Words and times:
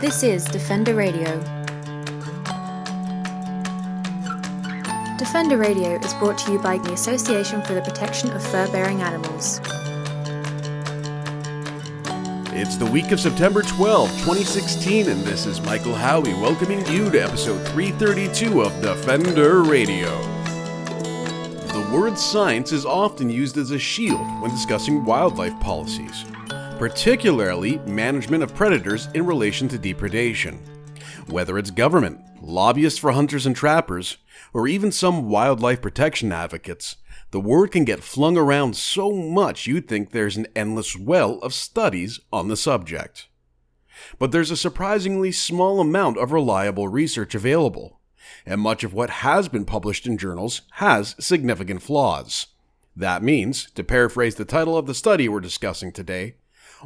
This 0.00 0.22
is 0.22 0.44
Defender 0.44 0.94
Radio. 0.94 1.24
Defender 5.18 5.56
Radio 5.56 5.98
is 5.98 6.14
brought 6.14 6.38
to 6.38 6.52
you 6.52 6.60
by 6.60 6.78
the 6.78 6.92
Association 6.92 7.62
for 7.62 7.74
the 7.74 7.80
Protection 7.80 8.30
of 8.30 8.40
Fur 8.46 8.70
Bearing 8.70 9.02
Animals. 9.02 9.60
It's 12.54 12.76
the 12.76 12.88
week 12.88 13.10
of 13.10 13.18
September 13.18 13.62
12, 13.62 14.08
2016, 14.20 15.08
and 15.08 15.24
this 15.24 15.46
is 15.46 15.60
Michael 15.62 15.96
Howie 15.96 16.32
welcoming 16.34 16.86
you 16.86 17.10
to 17.10 17.20
episode 17.20 17.66
332 17.70 18.62
of 18.62 18.80
Defender 18.80 19.64
Radio. 19.64 20.16
The 21.72 21.90
word 21.92 22.16
science 22.16 22.70
is 22.70 22.86
often 22.86 23.30
used 23.30 23.58
as 23.58 23.72
a 23.72 23.78
shield 23.80 24.26
when 24.40 24.52
discussing 24.52 25.04
wildlife 25.04 25.58
policies, 25.58 26.24
particularly 26.78 27.78
management 27.78 28.40
of 28.40 28.54
predators 28.54 29.08
in 29.14 29.26
relation 29.26 29.66
to 29.66 29.76
depredation. 29.76 30.60
Whether 31.26 31.58
it's 31.58 31.72
government, 31.72 32.20
lobbyists 32.40 33.00
for 33.00 33.10
hunters 33.10 33.46
and 33.46 33.56
trappers, 33.56 34.18
or 34.52 34.68
even 34.68 34.92
some 34.92 35.28
wildlife 35.28 35.82
protection 35.82 36.30
advocates, 36.30 36.96
the 37.32 37.40
word 37.40 37.72
can 37.72 37.84
get 37.84 38.04
flung 38.04 38.38
around 38.38 38.76
so 38.76 39.10
much 39.10 39.66
you'd 39.66 39.88
think 39.88 40.12
there's 40.12 40.36
an 40.36 40.46
endless 40.54 40.96
well 40.96 41.40
of 41.40 41.52
studies 41.52 42.20
on 42.32 42.46
the 42.46 42.56
subject. 42.56 43.26
But 44.20 44.30
there's 44.30 44.52
a 44.52 44.56
surprisingly 44.56 45.32
small 45.32 45.80
amount 45.80 46.16
of 46.16 46.30
reliable 46.30 46.86
research 46.86 47.34
available, 47.34 47.98
and 48.46 48.60
much 48.60 48.84
of 48.84 48.94
what 48.94 49.10
has 49.10 49.48
been 49.48 49.64
published 49.64 50.06
in 50.06 50.16
journals 50.16 50.62
has 50.74 51.16
significant 51.18 51.82
flaws. 51.82 52.46
That 52.94 53.22
means, 53.22 53.68
to 53.72 53.82
paraphrase 53.82 54.36
the 54.36 54.44
title 54.44 54.76
of 54.76 54.86
the 54.86 54.94
study 54.94 55.28
we're 55.28 55.40
discussing 55.40 55.90
today, 55.90 56.36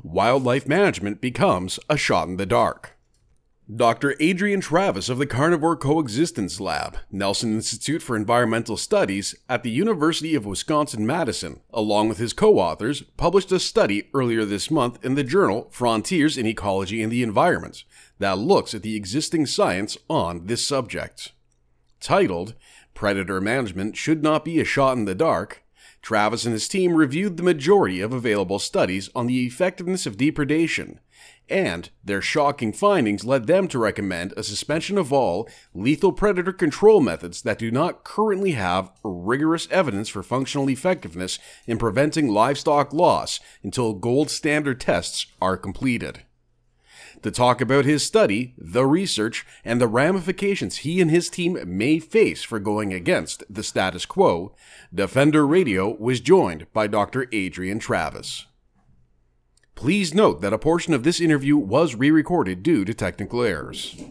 wildlife 0.03 0.67
management 0.67 1.21
becomes 1.21 1.79
a 1.89 1.97
shot 1.97 2.29
in 2.29 2.37
the 2.37 2.47
dark. 2.47 2.97
Dr. 3.75 4.17
Adrian 4.19 4.61
Treves 4.61 5.09
of 5.09 5.19
the 5.19 5.27
Carnivore 5.27 5.77
Coexistence 5.77 6.61
Lab, 6.61 6.99
Nelson 7.11 7.55
Institute 7.55 8.03
for 8.03 8.17
Environmental 8.17 8.77
Studies 8.77 9.37
at 9.49 9.63
the 9.63 9.71
University 9.71 10.35
of 10.35 10.45
Wisconsin 10.45 11.07
Madison, 11.07 11.61
along 11.73 12.09
with 12.09 12.19
his 12.19 12.33
co 12.33 12.59
authors, 12.59 13.03
published 13.17 13.53
a 13.53 13.61
study 13.61 14.11
earlier 14.13 14.45
this 14.45 14.71
month 14.71 15.03
in 15.05 15.15
the 15.15 15.25
journal 15.25 15.69
Frontiers 15.71 16.37
in 16.37 16.45
Ecology 16.45 17.03
and 17.03 17.13
the 17.13 17.23
Environment 17.23 17.85
that 18.19 18.37
looks 18.37 18.75
at 18.75 18.83
the 18.83 18.97
existing 18.97 19.47
science 19.47 19.97
on 20.11 20.47
this 20.47 20.67
subject. 20.67 21.33
Titled, 22.01 22.55
Predator 22.95 23.41
Management 23.41 23.97
Should 23.97 24.23
Not 24.23 24.45
Be 24.45 24.61
a 24.61 24.65
Shot 24.65 24.99
in 24.99 25.05
the 25.05 25.15
Dark, 25.15 25.62
Treves 26.03 26.45
and 26.45 26.53
his 26.53 26.69
team 26.69 26.95
reviewed 26.95 27.37
the 27.37 27.43
majority 27.43 28.01
of 28.01 28.13
available 28.13 28.59
studies 28.59 29.09
on 29.15 29.27
the 29.27 29.47
effectiveness 29.47 30.05
of 30.05 30.17
depredation 30.17 30.99
and 31.49 31.91
their 32.03 32.23
shocking 32.23 32.73
findings 32.73 33.25
led 33.25 33.47
them 33.47 33.69
to 33.69 33.79
recommend 33.79 34.33
a 34.37 34.43
suspension 34.43 34.97
of 34.97 35.13
all 35.13 35.49
lethal 35.75 36.13
predator 36.13 36.53
control 36.53 37.01
methods 37.01 37.43
that 37.43 37.59
do 37.59 37.71
not 37.71 38.05
currently 38.05 38.53
have 38.53 38.91
rigorous 39.05 39.69
evidence 39.71 40.09
for 40.09 40.23
functional 40.23 40.71
effectiveness 40.71 41.39
in 41.67 41.79
preventing 41.79 42.29
livestock 42.29 42.93
loss 42.93 43.39
until 43.63 43.93
gold 43.93 44.31
standard 44.31 44.81
tests 44.81 45.27
are 45.41 45.57
completed. 45.57 46.23
To 47.23 47.31
talk 47.31 47.61
about 47.61 47.85
his 47.85 48.03
study, 48.03 48.53
the 48.59 48.85
research, 48.85 49.47
and 49.65 49.81
the 49.81 49.87
ramifications 49.87 50.79
he 50.79 51.01
and 51.01 51.09
his 51.11 51.29
team 51.29 51.57
may 51.65 52.01
face 52.01 52.43
for 52.43 52.59
going 52.59 52.93
against 52.93 53.45
the 53.49 53.63
status 53.63 54.05
quo, 54.05 54.55
Defender 54.93 55.47
Radio 55.47 55.97
was 56.01 56.19
joined 56.19 56.67
by 56.73 56.89
Dr. 56.89 57.29
Adrian 57.31 57.79
Treves. 57.79 58.47
Please 59.77 60.13
note 60.13 60.41
that 60.41 60.53
a 60.53 60.59
portion 60.59 60.95
of 60.95 61.05
this 61.05 61.21
interview 61.21 61.57
was 61.57 61.95
re 61.95 62.11
recorded 62.11 62.63
due 62.63 62.85
to 62.85 62.93
technical 62.93 63.43
errors. 63.43 64.03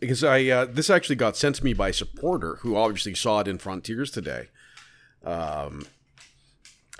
Because 0.00 0.22
I, 0.22 0.46
uh, 0.46 0.64
this 0.66 0.90
actually 0.90 1.16
got 1.16 1.36
sent 1.36 1.56
to 1.56 1.64
me 1.64 1.72
by 1.72 1.90
a 1.90 1.94
supporter 1.94 2.56
who 2.60 2.76
obviously 2.76 3.14
saw 3.14 3.40
it 3.40 3.48
in 3.48 3.58
Frontiers 3.58 4.10
today. 4.10 4.48
Um, 5.24 5.86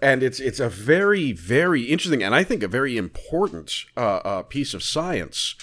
and 0.02 0.22
it's 0.22 0.40
it's 0.40 0.60
a 0.60 0.68
very 0.68 1.32
very 1.32 1.84
interesting 1.84 2.22
and 2.22 2.34
I 2.34 2.44
think 2.44 2.62
a 2.62 2.68
very 2.68 2.96
important 2.96 3.72
uh, 3.96 4.20
uh, 4.24 4.42
piece 4.42 4.74
of 4.74 4.82
science 4.82 5.54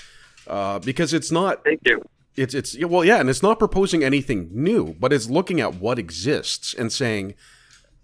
uh, 0.48 0.80
because 0.80 1.14
it's 1.14 1.32
not. 1.32 1.64
Thank 1.64 1.82
you. 1.86 2.02
It's 2.36 2.54
it's 2.54 2.78
well 2.86 3.04
yeah, 3.04 3.20
and 3.20 3.30
it's 3.30 3.44
not 3.44 3.60
proposing 3.60 4.04
anything 4.04 4.50
new, 4.52 4.96
but 5.00 5.12
it's 5.12 5.30
looking 5.30 5.60
at 5.60 5.76
what 5.76 5.98
exists 5.98 6.74
and 6.74 6.92
saying, 6.94 7.34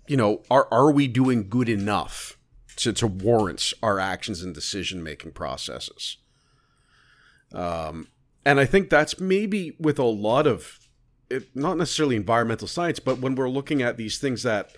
you 0.08 0.18
know, 0.18 0.42
are 0.50 0.68
are 0.72 0.92
we 0.92 1.08
doing 1.08 1.50
good 1.50 1.70
enough? 1.70 2.38
to, 2.78 2.94
to 2.94 3.08
warrant 3.08 3.74
our 3.82 4.00
actions 4.00 4.42
and 4.42 4.54
decision 4.54 5.04
making 5.04 5.32
processes. 5.32 6.18
Um, 7.54 8.08
and 8.46 8.60
I 8.60 8.66
think 8.66 8.90
that's 8.90 9.20
maybe 9.20 9.76
with 9.80 10.00
a 10.00 10.04
lot 10.04 10.48
of 10.48 10.80
it, 11.30 11.56
not 11.56 11.78
necessarily 11.78 12.16
environmental 12.16 12.68
science, 12.68 13.00
but 13.00 13.20
when 13.20 13.36
we're 13.36 13.50
looking 13.50 13.82
at 13.82 13.98
these 13.98 14.18
things 14.18 14.44
that, 14.44 14.72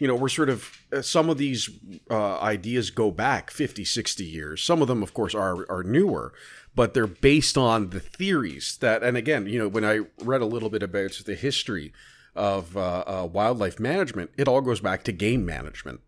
you 0.00 0.08
know, 0.08 0.16
we're 0.16 0.28
sort 0.28 0.48
of, 0.48 0.82
uh, 0.92 1.02
some 1.02 1.30
of 1.30 1.38
these 1.38 1.70
uh, 2.10 2.40
ideas 2.40 2.90
go 2.90 3.12
back 3.12 3.50
50, 3.50 3.84
60 3.84 4.24
years. 4.24 4.62
Some 4.62 4.82
of 4.82 4.88
them, 4.88 5.02
of 5.02 5.14
course, 5.14 5.34
are, 5.34 5.70
are 5.70 5.84
newer, 5.84 6.32
but 6.74 6.94
they're 6.94 7.06
based 7.06 7.56
on 7.56 7.90
the 7.90 8.00
theories 8.00 8.78
that, 8.80 9.02
and 9.02 9.16
again, 9.16 9.46
you 9.46 9.58
know, 9.58 9.68
when 9.68 9.84
I 9.84 10.00
read 10.24 10.40
a 10.40 10.46
little 10.46 10.70
bit 10.70 10.82
about 10.82 11.20
the 11.24 11.34
history 11.34 11.92
of 12.34 12.76
uh, 12.76 13.04
uh, 13.06 13.28
wildlife 13.30 13.78
management, 13.78 14.30
it 14.36 14.48
all 14.48 14.62
goes 14.62 14.80
back 14.80 15.04
to 15.04 15.12
game 15.12 15.44
management. 15.44 16.00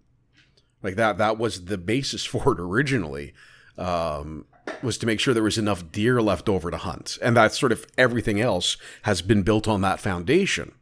Like 0.82 0.96
that 0.96 1.18
that 1.18 1.38
was 1.38 1.66
the 1.66 1.78
basis 1.78 2.24
for 2.32 2.52
it 2.52 2.60
originally. 2.60 3.34
Um, 3.78 4.46
was 4.82 4.96
to 4.98 5.06
make 5.06 5.18
sure 5.18 5.34
there 5.34 5.42
was 5.42 5.58
enough 5.58 5.90
deer 5.90 6.22
left 6.22 6.48
over 6.48 6.70
to 6.70 6.76
hunt, 6.76 7.18
and 7.20 7.36
that 7.36 7.52
sort 7.52 7.72
of 7.72 7.84
everything 7.98 8.40
else 8.40 8.76
has 9.02 9.20
been 9.20 9.42
built 9.42 9.66
on 9.66 9.80
that 9.80 9.98
foundation. 9.98 10.72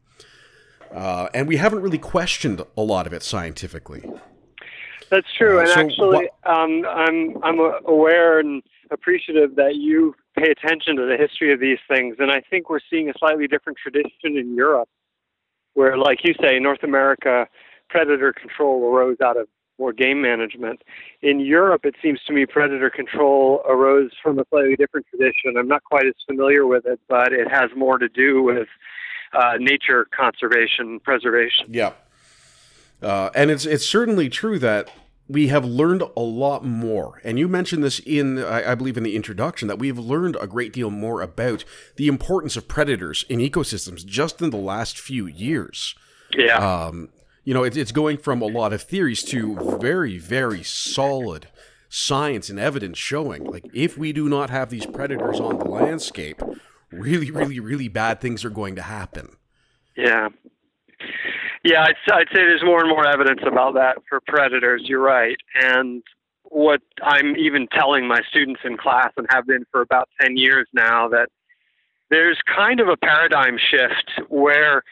Uh, 0.93 1.29
and 1.35 1.47
we 1.47 1.57
haven't 1.57 1.81
really 1.81 1.99
questioned 1.99 2.63
a 2.77 2.83
lot 2.83 3.07
of 3.07 3.13
it 3.13 3.23
scientifically. 3.23 4.03
That's 5.11 5.27
true, 5.37 5.59
uh, 5.59 5.63
and 5.63 5.71
so 5.71 5.81
actually, 5.81 6.29
um, 6.45 6.85
I'm 6.89 7.43
I'm 7.43 7.59
aware 7.87 8.39
and 8.39 8.63
appreciative 8.91 9.57
that 9.57 9.77
you 9.77 10.15
pay 10.37 10.51
attention 10.51 10.97
to 10.97 11.07
the 11.07 11.17
history 11.17 11.53
of 11.53 11.61
these 11.61 11.79
things, 11.89 12.17
and 12.19 12.31
I 12.31 12.41
think 12.41 12.71
we're 12.71 12.81
seeing 12.89 13.09
a 13.09 13.13
slightly 13.19 13.49
different 13.49 13.79
tradition 13.79 14.37
in 14.37 14.55
Europe, 14.55 14.89
where, 15.75 15.97
like 15.97 16.25
you 16.25 16.35
say, 16.41 16.59
North 16.59 16.83
America 16.83 17.47
predator 17.89 18.33
control 18.33 18.85
arose 18.85 19.17
out 19.21 19.37
of 19.37 19.49
more 19.81 19.93
game 19.93 20.21
management. 20.23 20.83
In 21.23 21.41
Europe, 21.41 21.85
it 21.85 21.97
seems 22.03 22.21
to 22.27 22.33
me 22.33 22.47
predator 22.47 22.91
control 22.91 23.63
arose 23.67 24.11
from 24.23 24.39
a 24.39 24.45
slightly 24.51 24.77
different 24.77 25.07
tradition. 25.09 25.57
I'm 25.59 25.67
not 25.67 25.83
quite 25.83 26.07
as 26.07 26.15
familiar 26.27 26.67
with 26.67 26.87
it, 26.87 27.01
but 27.09 27.33
it 27.33 27.51
has 27.51 27.71
more 27.75 27.99
to 27.99 28.09
do 28.09 28.43
with 28.43 28.69
uh, 29.33 29.55
nature 29.59 30.07
conservation, 30.17 31.01
preservation. 31.01 31.67
Yeah, 31.71 31.93
uh, 33.03 33.31
and 33.35 33.51
it's 33.51 33.67
it's 33.67 33.87
certainly 33.87 34.29
true 34.29 34.59
that 34.59 34.91
we 35.31 35.47
have 35.47 35.65
learned 35.65 36.03
a 36.17 36.21
lot 36.21 36.65
more. 36.65 37.21
And 37.23 37.39
you 37.39 37.47
mentioned 37.47 37.85
this 37.85 38.01
in, 38.01 38.43
I, 38.43 38.73
I, 38.73 38.75
believe, 38.75 38.97
in 38.97 39.05
the 39.05 39.15
introduction, 39.15 39.69
that 39.69 39.79
we've 39.79 39.97
learned 39.97 40.37
a 40.41 40.49
great 40.49 40.73
deal 40.73 40.91
more 40.91 41.23
about 41.23 41.65
the 41.95 42.09
importance 42.09 42.57
of 42.57 42.67
predators 42.67 43.25
in 43.29 43.39
ecosystems 43.39 44.05
just 44.05 44.43
in 44.43 44.51
the 44.51 44.57
last 44.57 44.99
few 44.99 45.29
years. 45.29 45.95
Yeah. 46.33 46.57
Um, 46.57 47.11
you 47.45 47.55
know, 47.55 47.63
it's 47.63 47.77
it's 47.77 47.93
going 47.93 48.19
from 48.19 48.43
a 48.43 48.47
lot 48.47 48.73
of 48.73 48.83
theories 48.83 49.23
to 49.25 49.79
very, 49.81 50.19
very 50.19 50.65
solid 50.65 51.47
science 51.89 52.49
and 52.51 52.59
evidence 52.59 52.97
showing 52.99 53.43
like 53.45 53.67
if 53.75 53.99
we 53.99 54.13
do 54.13 54.29
not 54.29 54.49
have 54.49 54.71
these 54.71 54.87
predators 54.87 55.41
on 55.41 55.59
the 55.59 55.65
landscape, 55.65 56.41
really, 56.93 57.31
really, 57.31 57.61
really 57.61 57.89
bad 57.89 58.21
things 58.21 58.45
are 58.45 58.51
going 58.51 58.77
to 58.77 58.83
happen. 58.83 59.37
Yeah. 59.97 60.29
Yeah, 61.65 61.83
I'd, 61.83 62.13
I'd 62.13 62.29
say 62.29 62.41
there's 62.41 62.65
more 62.65 62.81
and 62.81 62.89
more 62.89 63.07
evidence 63.07 63.41
about 63.47 63.75
that 63.75 63.99
for 64.09 64.21
predators. 64.27 64.83
You're 64.85 65.01
right. 65.01 65.37
And 65.55 66.03
what 66.45 66.81
I'm 67.03 67.37
even 67.37 67.69
telling 67.69 68.09
my 68.09 68.21
students 68.29 68.61
in 68.65 68.77
class 68.77 69.13
and 69.17 69.27
have 69.31 69.47
been 69.47 69.65
for 69.71 69.83
about 69.83 70.09
10 70.21 70.37
years 70.37 70.67
now 70.73 71.09
that 71.09 71.29
there's 72.11 72.39
kind 72.55 72.81
of 72.81 72.89
a 72.89 72.97
paradigm 72.97 73.57
shift 73.57 74.11
where 74.29 74.83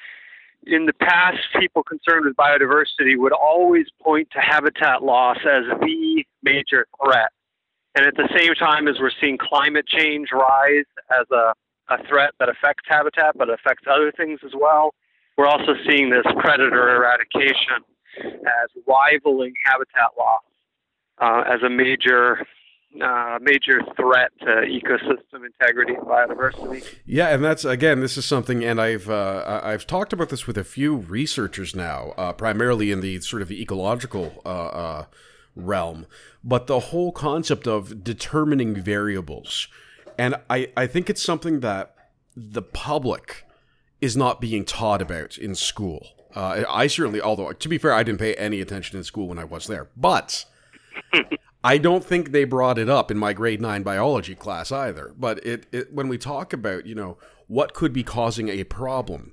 in 0.67 0.87
the 0.87 0.93
past, 0.93 1.39
people 1.59 1.83
concerned 1.83 2.27
with 2.27 2.37
biodiversity 2.37 3.17
would 3.17 3.33
always 3.33 3.87
point 4.03 4.29
to 4.33 4.41
habitat 4.41 5.03
loss 5.03 5.39
as 5.39 5.65
the 5.81 6.25
major 6.43 6.87
threat. 7.03 7.31
And 7.95 8.07
at 8.07 8.15
the 8.17 8.29
same 8.37 8.55
time, 8.55 8.87
as 8.87 8.97
we're 9.01 9.11
seeing 9.21 9.39
climate 9.39 9.87
change 9.87 10.29
rise 10.33 10.85
as 11.11 11.27
a, 11.33 11.55
a 11.89 12.03
threat 12.07 12.31
that 12.39 12.49
affects 12.49 12.85
habitat 12.87 13.37
but 13.37 13.49
affects 13.51 13.85
other 13.91 14.13
things 14.13 14.41
as 14.45 14.53
well, 14.59 14.95
we're 15.37 15.47
also 15.47 15.75
seeing 15.89 16.11
this 16.11 16.27
predator 16.39 16.97
eradication 16.97 17.85
as 18.19 18.83
rivaling 18.87 19.55
habitat 19.65 20.11
loss 20.19 20.43
uh, 21.21 21.45
as 21.47 21.63
a 21.63 21.71
major 21.71 22.47
uh, 23.03 23.39
major 23.41 23.83
threat 23.97 24.31
to 24.41 24.47
ecosystem 24.47 25.45
integrity 25.45 25.95
and 25.95 26.07
biodiversity. 26.07 26.85
Yeah, 27.05 27.29
and 27.29 27.45
that's 27.45 27.65
again, 27.65 28.01
this 28.01 28.17
is 28.17 28.25
something, 28.25 28.65
and 28.65 28.81
I've 28.81 29.09
uh, 29.09 29.61
I've 29.63 29.87
talked 29.87 30.13
about 30.13 30.31
this 30.31 30.47
with 30.47 30.57
a 30.57 30.65
few 30.65 30.97
researchers 30.97 31.77
now, 31.77 32.15
uh, 32.17 32.33
primarily 32.33 32.91
in 32.91 33.01
the 33.01 33.21
sort 33.21 33.43
of 33.43 33.49
the 33.49 33.61
ecological 33.61 34.43
uh, 34.45 34.49
uh, 34.49 35.05
realm, 35.55 36.07
but 36.43 36.67
the 36.67 36.81
whole 36.81 37.13
concept 37.13 37.67
of 37.67 38.03
determining 38.03 38.75
variables. 38.75 39.69
And 40.19 40.35
I, 40.51 40.71
I 40.77 40.87
think 40.87 41.09
it's 41.09 41.23
something 41.23 41.61
that 41.61 41.95
the 42.37 42.63
public 42.63 43.45
is 44.01 44.17
not 44.17 44.41
being 44.41 44.65
taught 44.65 45.01
about 45.01 45.39
in 45.39 45.55
school. 45.55 46.07
Uh, 46.35 46.65
I 46.69 46.89
certainly, 46.89 47.21
although 47.21 47.53
to 47.53 47.69
be 47.69 47.79
fair, 47.79 47.93
I 47.93 48.03
didn't 48.03 48.21
pay 48.21 48.35
any 48.35 48.61
attention 48.61 48.99
in 48.99 49.05
school 49.05 49.29
when 49.29 49.39
I 49.39 49.45
was 49.45 49.67
there, 49.67 49.89
but 49.97 50.45
I 51.65 51.79
don't 51.79 52.05
think 52.05 52.31
they 52.33 52.45
brought 52.45 52.79
it 52.79 52.89
up 52.89 53.11
in 53.11 53.19
my 53.19 53.33
grade 53.33 53.61
nine 53.61 53.83
biology 53.83 54.35
class 54.35 54.71
either. 54.71 55.15
But 55.17 55.45
it, 55.47 55.67
it 55.73 55.93
when 55.93 56.09
we 56.09 56.19
talk 56.19 56.53
about 56.53 56.87
you 56.87 56.95
know 56.95 57.17
what 57.47 57.75
could 57.75 57.93
be 57.93 58.05
causing 58.05 58.49
a 58.49 58.65
problem, 58.65 59.33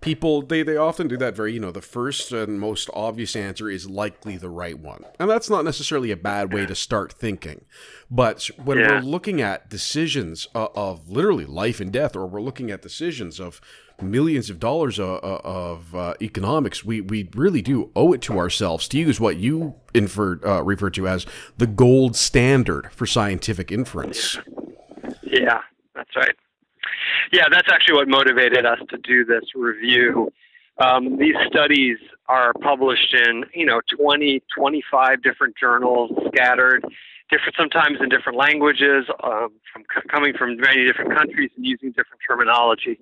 people 0.00 0.42
they 0.42 0.62
they 0.62 0.76
often 0.76 1.08
do 1.08 1.16
that 1.16 1.34
very 1.34 1.52
you 1.52 1.60
know 1.60 1.70
the 1.72 1.82
first 1.82 2.32
and 2.32 2.60
most 2.60 2.88
obvious 2.94 3.34
answer 3.34 3.68
is 3.68 3.88
likely 3.88 4.36
the 4.36 4.48
right 4.48 4.78
one, 4.78 5.04
and 5.18 5.28
that's 5.28 5.50
not 5.50 5.64
necessarily 5.64 6.10
a 6.10 6.16
bad 6.16 6.52
way 6.52 6.66
to 6.66 6.74
start 6.74 7.12
thinking. 7.12 7.64
But 8.10 8.48
when 8.62 8.78
Yeah. 8.78 8.92
we're 8.96 9.00
looking 9.00 9.40
at 9.40 9.68
decisions 9.68 10.46
of, 10.54 10.70
of 10.74 11.08
literally 11.10 11.44
life 11.44 11.80
and 11.80 11.92
death, 11.92 12.16
or 12.16 12.26
we're 12.26 12.40
looking 12.40 12.70
at 12.70 12.82
decisions 12.82 13.38
of 13.40 13.60
millions 14.00 14.48
of 14.48 14.60
dollars 14.60 15.00
of, 15.00 15.18
of 15.24 15.92
uh, 15.94 16.14
economics, 16.22 16.84
we, 16.84 17.00
we 17.00 17.28
really 17.34 17.60
do 17.60 17.90
owe 17.96 18.12
it 18.12 18.22
to 18.22 18.38
ourselves 18.38 18.86
to 18.86 18.96
use 18.96 19.18
what 19.18 19.36
you 19.38 19.74
inferred, 19.92 20.44
uh, 20.44 20.62
referred 20.62 20.94
to 20.94 21.08
as 21.08 21.26
the 21.56 21.66
gold 21.66 22.14
standard 22.14 22.88
for 22.92 23.06
scientific 23.06 23.72
inference. 23.72 24.38
Yeah, 25.22 25.62
that's 25.96 26.14
right. 26.14 26.36
Yeah, 27.32 27.44
that's 27.50 27.68
actually 27.70 27.96
what 27.96 28.08
motivated 28.08 28.64
us 28.66 28.78
to 28.90 28.98
do 28.98 29.24
this 29.24 29.44
review. 29.54 30.32
Um, 30.78 31.18
these 31.18 31.34
studies 31.48 31.98
are 32.28 32.52
published 32.54 33.14
in, 33.14 33.44
you 33.52 33.66
know, 33.66 33.80
20, 33.96 34.42
25 34.56 35.22
different 35.22 35.56
journals 35.56 36.12
scattered, 36.28 36.84
different 37.30 37.54
sometimes 37.56 37.98
in 38.00 38.08
different 38.08 38.38
languages, 38.38 39.06
um, 39.24 39.48
from 39.72 39.82
coming 40.08 40.34
from 40.38 40.56
many 40.56 40.86
different 40.86 41.16
countries 41.16 41.50
and 41.56 41.66
using 41.66 41.90
different 41.90 42.20
terminology. 42.26 43.00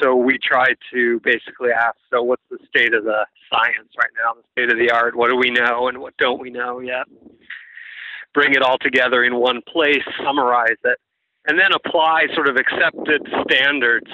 So 0.00 0.14
we 0.14 0.38
try 0.38 0.74
to 0.92 1.20
basically 1.24 1.70
ask, 1.70 1.96
so 2.10 2.22
what's 2.22 2.42
the 2.50 2.58
state 2.68 2.94
of 2.94 3.04
the 3.04 3.26
science 3.50 3.88
right 3.98 4.10
now, 4.22 4.34
the 4.34 4.46
state 4.52 4.70
of 4.70 4.78
the 4.78 4.94
art? 4.94 5.16
What 5.16 5.28
do 5.28 5.36
we 5.36 5.50
know 5.50 5.88
and 5.88 5.98
what 5.98 6.16
don't 6.18 6.40
we 6.40 6.50
know 6.50 6.78
yet? 6.78 7.06
Bring 8.34 8.52
it 8.54 8.62
all 8.62 8.78
together 8.78 9.24
in 9.24 9.36
one 9.36 9.60
place, 9.66 10.02
summarize 10.22 10.76
it, 10.84 10.98
and 11.48 11.58
then 11.58 11.70
apply 11.74 12.26
sort 12.34 12.48
of 12.48 12.56
accepted 12.56 13.26
standards. 13.50 14.10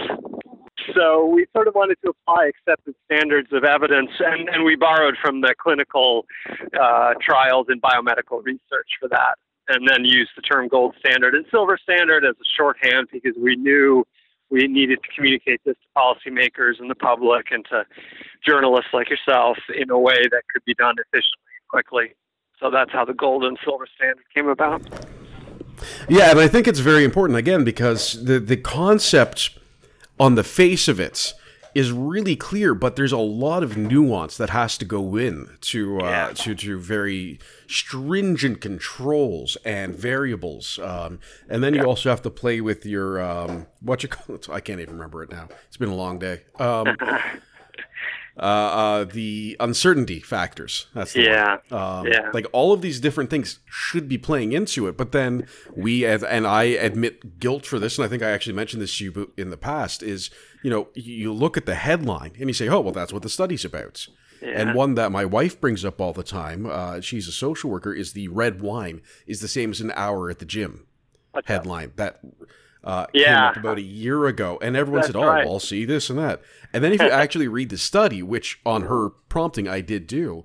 So 0.94 1.26
we 1.26 1.46
sort 1.54 1.66
of 1.66 1.75
wanted 1.75 1.96
to 2.04 2.10
apply 2.10 2.46
accepted 2.46 2.94
standards 3.06 3.48
of 3.52 3.64
evidence, 3.64 4.10
and, 4.20 4.48
and 4.48 4.64
we 4.64 4.76
borrowed 4.76 5.16
from 5.20 5.40
the 5.40 5.54
clinical 5.58 6.26
uh, 6.81 7.14
trials 7.20 7.66
in 7.69 7.81
biomedical 7.81 8.44
research 8.44 8.88
for 9.00 9.08
that, 9.08 9.34
and 9.69 9.88
then 9.88 10.04
used 10.04 10.31
the 10.36 10.42
term 10.42 10.69
gold 10.69 10.94
standard 10.98 11.34
and 11.34 11.44
silver 11.50 11.76
standard 11.82 12.25
as 12.25 12.34
a 12.36 12.48
shorthand 12.56 13.08
because 13.12 13.34
we 13.36 13.56
knew 13.56 14.04
we 14.50 14.69
needed 14.69 15.00
to 15.02 15.08
communicate 15.16 15.60
this 15.64 15.75
to 15.75 16.00
policymakers 16.00 16.78
and 16.78 16.88
the 16.88 16.94
public 16.94 17.46
and 17.50 17.64
to 17.70 17.84
journalists 18.46 18.90
like 18.92 19.08
yourself 19.10 19.56
in 19.75 19.90
a 19.90 19.98
way 19.98 20.22
that 20.31 20.42
could 20.52 20.64
be 20.64 20.75
done 20.75 20.94
efficiently 20.98 21.50
and 21.58 21.69
quickly. 21.69 22.14
So 22.60 22.70
that's 22.70 22.92
how 22.92 23.04
the 23.04 23.14
gold 23.14 23.42
and 23.42 23.58
silver 23.64 23.88
standard 23.96 24.25
came 24.32 24.48
about. 24.48 24.82
Yeah, 26.09 26.31
and 26.31 26.41
I 26.41 26.49
think 26.49 26.67
it's 26.69 26.81
very 26.81 27.05
important 27.05 27.38
again 27.38 27.65
because 27.65 28.25
the 28.25 28.38
the 28.41 28.56
concept 28.56 29.50
on 30.19 30.35
the 30.35 30.44
face 30.44 30.88
of 30.88 31.00
it 31.00 31.35
is 31.75 31.91
really 31.91 32.37
clear, 32.37 32.73
but 32.73 32.94
there's 32.94 33.11
a 33.11 33.19
lot 33.19 33.65
of 33.65 33.76
nuance 33.76 34.37
that 34.37 34.50
has 34.50 34.79
to 34.79 34.85
go 34.85 35.17
in 35.17 35.49
to 35.61 35.99
uh, 36.00 36.05
Yeah. 36.05 36.31
to 36.35 36.55
to 36.55 36.79
very 36.79 37.41
stringent 37.67 38.61
controls 38.61 39.56
and 39.65 39.97
variables, 39.97 40.79
um, 40.79 41.19
and 41.49 41.65
then 41.65 41.75
you 41.75 41.82
also 41.82 42.11
have 42.11 42.23
to 42.23 42.31
play 42.31 42.61
with 42.61 42.87
your 42.87 43.20
um, 43.20 43.67
what 43.81 44.03
you 44.05 44.09
call 44.09 44.37
it. 44.37 44.49
I 44.49 44.61
can't 44.61 44.81
even 44.81 44.94
remember 44.94 45.23
it 45.25 45.31
now. 45.32 45.49
It's 45.67 45.77
been 45.77 45.88
a 45.88 45.97
long 45.97 46.19
day. 46.20 46.43
Um, 46.61 46.97
uh, 48.36 48.40
uh, 48.40 49.04
the 49.04 49.56
uncertainty 49.60 50.20
factors. 50.20 50.86
That's 50.94 51.12
the. 51.12 51.22
Yeah. 51.22 51.58
Um, 51.70 52.06
Yeah. 52.06 52.31
Like 52.32 52.46
all 52.52 52.72
of 52.72 52.82
these 52.82 53.00
different 53.00 53.31
things 53.31 53.60
should 53.66 54.08
be 54.08 54.19
playing 54.19 54.52
into 54.52 54.88
it, 54.88 54.96
but 54.96 55.12
then 55.12 55.46
we, 55.76 56.04
as, 56.04 56.25
and 56.25 56.46
I 56.46 56.64
admit 56.64 57.38
guilt 57.38 57.64
for 57.64 57.78
this, 57.78 57.98
and 57.98 58.04
I 58.04 58.08
think 58.08 58.22
I 58.22 58.31
actually 58.31 58.54
mentioned 58.54 58.82
this 58.82 58.96
to 58.98 59.04
you 59.04 59.32
in 59.36 59.50
the 59.50 59.56
past, 59.56 60.02
is, 60.02 60.31
you 60.62 60.70
know, 60.70 60.88
you 60.94 61.32
look 61.32 61.56
at 61.56 61.66
the 61.66 61.76
headline 61.76 62.32
and 62.38 62.48
you 62.48 62.54
say, 62.54 62.69
oh, 62.69 62.81
well, 62.81 62.92
that's 62.92 63.12
what 63.12 63.22
the 63.22 63.28
study's 63.28 63.64
about. 63.64 64.06
And 64.42 64.75
one 64.75 64.94
that 64.96 65.10
my 65.10 65.25
wife 65.25 65.58
brings 65.58 65.86
up 65.86 66.02
all 66.02 66.12
the 66.12 66.22
time, 66.22 66.66
uh, 66.66 67.00
she's 67.00 67.26
a 67.26 67.32
social 67.32 67.70
worker, 67.70 67.94
is 67.94 68.12
the 68.12 68.28
red 68.28 68.60
wine 68.60 69.00
is 69.26 69.40
the 69.40 69.48
same 69.48 69.70
as 69.70 69.81
an 69.81 69.90
hour 69.96 70.28
at 70.28 70.38
the 70.38 70.44
gym 70.44 70.86
What's 71.32 71.48
headline 71.48 71.92
that 71.96 72.20
uh, 72.84 73.06
came 73.06 73.22
Yeah. 73.22 73.48
up 73.48 73.56
about 73.56 73.78
a 73.78 73.82
year 73.82 74.26
ago, 74.26 74.58
and 74.62 74.76
everyone 74.76 75.00
That's 75.00 75.08
said, 75.08 75.16
"Oh, 75.16 75.26
right. 75.26 75.46
I'll 75.46 75.58
see 75.60 75.84
this 75.84 76.10
and 76.10 76.19
that." 76.19 76.42
And 76.72 76.84
then 76.84 76.92
if 76.92 77.00
you 77.00 77.08
actually 77.10 77.48
read 77.48 77.70
the 77.70 77.78
study, 77.78 78.22
which 78.22 78.60
on 78.64 78.82
her 78.82 79.10
prompting 79.28 79.66
I 79.66 79.81
did 79.81 80.06
do, 80.06 80.44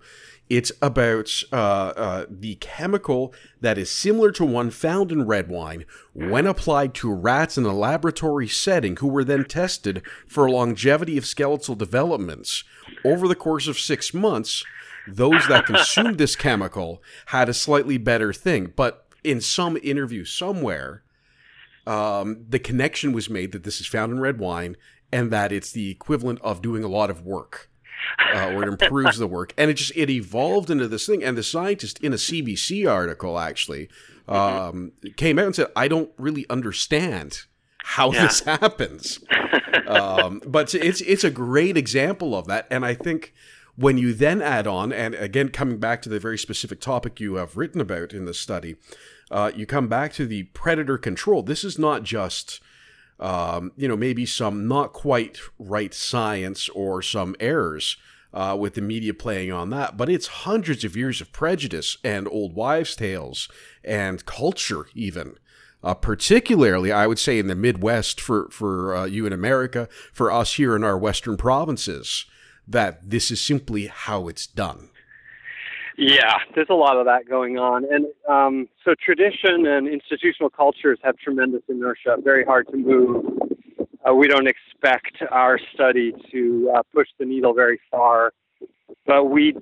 it's 0.49 0.71
about 0.81 1.29
uh, 1.51 1.55
uh, 1.55 2.25
the 2.27 2.55
chemical 2.55 3.33
that 3.61 3.77
is 3.77 3.91
similar 3.91 4.31
to 4.31 4.45
one 4.45 4.71
found 4.71 5.11
in 5.11 5.27
red 5.27 5.47
wine 5.47 5.85
when 6.13 6.47
applied 6.47 6.95
to 6.95 7.13
rats 7.13 7.55
in 7.57 7.65
a 7.65 7.73
laboratory 7.73 8.47
setting, 8.47 8.95
who 8.95 9.07
were 9.07 9.23
then 9.23 9.45
tested 9.45 10.01
for 10.27 10.49
longevity 10.49 11.17
of 11.19 11.25
skeletal 11.27 11.75
developments 11.75 12.63
over 13.05 13.27
the 13.27 13.35
course 13.35 13.67
of 13.67 13.77
six 13.77 14.11
months. 14.13 14.63
Those 15.07 15.47
that 15.47 15.65
consumed 15.65 16.17
this 16.17 16.35
chemical 16.47 17.01
had 17.27 17.49
a 17.49 17.53
slightly 17.53 17.97
better 17.97 18.31
thing, 18.33 18.73
but 18.75 19.05
in 19.23 19.41
some 19.41 19.77
interview 19.83 20.23
somewhere, 20.25 21.03
um, 21.89 22.45
the 22.47 22.59
connection 22.59 23.11
was 23.13 23.29
made 23.29 23.51
that 23.51 23.63
this 23.63 23.79
is 23.81 23.87
found 23.87 24.11
in 24.11 24.19
red 24.19 24.39
wine 24.39 24.77
and 25.11 25.31
that 25.31 25.51
it's 25.51 25.71
the 25.71 25.89
equivalent 25.89 26.39
of 26.41 26.61
doing 26.61 26.83
a 26.83 26.87
lot 26.87 27.09
of 27.09 27.25
work 27.25 27.69
uh, 28.33 28.51
or 28.53 28.63
it 28.63 28.67
improves 28.69 29.17
the 29.17 29.27
work. 29.27 29.53
And 29.57 29.69
it 29.71 29.73
just 29.75 29.91
it 29.95 30.09
evolved 30.09 30.69
into 30.69 30.87
this 30.87 31.05
thing. 31.07 31.23
And 31.23 31.37
the 31.37 31.43
scientist 31.43 31.99
in 31.99 32.13
a 32.13 32.17
cbc 32.17 32.89
article 32.89 33.39
actually 33.39 33.89
um, 34.27 34.91
came 35.17 35.39
out 35.39 35.45
and 35.47 35.55
said 35.55 35.67
i 35.75 35.87
don't 35.87 36.11
really 36.17 36.45
understand 36.49 37.45
how 37.79 38.11
Yeah. 38.11 38.27
this 38.27 38.39
happens. 38.61 39.19
Um, 39.87 40.41
but 40.45 40.73
it's 40.75 41.01
it's 41.01 41.23
a 41.23 41.31
great 41.31 41.75
example 41.77 42.35
of 42.37 42.45
that. 42.47 42.67
And 42.69 42.85
i 42.85 42.93
think 42.93 43.33
when 43.75 43.97
you 43.97 44.13
then 44.13 44.41
add 44.41 44.67
on 44.67 44.91
and 44.91 45.15
again 45.15 45.49
coming 45.49 45.77
back 45.79 46.01
to 46.03 46.09
the 46.09 46.19
very 46.19 46.37
specific 46.37 46.79
topic 46.81 47.19
you 47.19 47.35
have 47.35 47.55
written 47.57 47.79
about 47.81 48.13
in 48.13 48.25
the 48.25 48.33
study 48.33 48.75
uh, 49.31 49.51
you 49.55 49.65
come 49.65 49.87
back 49.87 50.13
to 50.13 50.25
the 50.25 50.43
predator 50.43 50.97
control 50.97 51.43
this 51.43 51.63
is 51.63 51.77
not 51.77 52.03
just 52.03 52.59
um, 53.19 53.71
you 53.75 53.87
know 53.87 53.97
maybe 53.97 54.25
some 54.25 54.67
not 54.67 54.93
quite 54.93 55.39
right 55.57 55.93
science 55.93 56.69
or 56.69 57.01
some 57.01 57.35
errors 57.39 57.97
uh, 58.33 58.55
with 58.59 58.75
the 58.75 58.81
media 58.81 59.13
playing 59.13 59.51
on 59.51 59.69
that 59.69 59.97
but 59.97 60.09
it's 60.09 60.27
hundreds 60.27 60.83
of 60.83 60.95
years 60.95 61.21
of 61.21 61.31
prejudice 61.31 61.97
and 62.03 62.27
old 62.27 62.53
wives 62.53 62.95
tales 62.95 63.49
and 63.83 64.25
culture 64.25 64.85
even 64.93 65.35
uh, 65.83 65.93
particularly 65.93 66.91
I 66.91 67.07
would 67.07 67.19
say 67.19 67.39
in 67.39 67.47
the 67.47 67.55
Midwest 67.55 68.19
for 68.19 68.49
for 68.49 68.95
uh, 68.95 69.05
you 69.05 69.25
in 69.25 69.33
America, 69.33 69.87
for 70.11 70.31
us 70.31 70.55
here 70.55 70.75
in 70.75 70.83
our 70.83 70.97
Western 70.97 71.37
provinces, 71.37 72.25
that 72.67 73.09
this 73.09 73.31
is 73.31 73.39
simply 73.41 73.87
how 73.87 74.27
it's 74.27 74.45
done. 74.45 74.89
Yeah, 76.01 76.35
there's 76.55 76.69
a 76.69 76.75
lot 76.75 76.95
of 76.95 77.05
that 77.07 77.27
going 77.27 77.57
on. 77.57 77.83
And 77.83 78.05
um, 78.29 78.69
so 78.85 78.95
tradition 79.03 79.65
and 79.67 79.85
institutional 79.85 80.49
cultures 80.49 80.97
have 81.03 81.17
tremendous 81.17 81.61
inertia, 81.67 82.15
very 82.23 82.45
hard 82.45 82.69
to 82.69 82.77
move. 82.77 83.25
Uh, 84.07 84.15
we 84.15 84.29
don't 84.29 84.47
expect 84.47 85.17
our 85.29 85.59
study 85.73 86.13
to 86.31 86.71
uh, 86.73 86.83
push 86.93 87.09
the 87.19 87.25
needle 87.25 87.53
very 87.53 87.81
far. 87.91 88.31
But 89.05 89.25
we, 89.25 89.57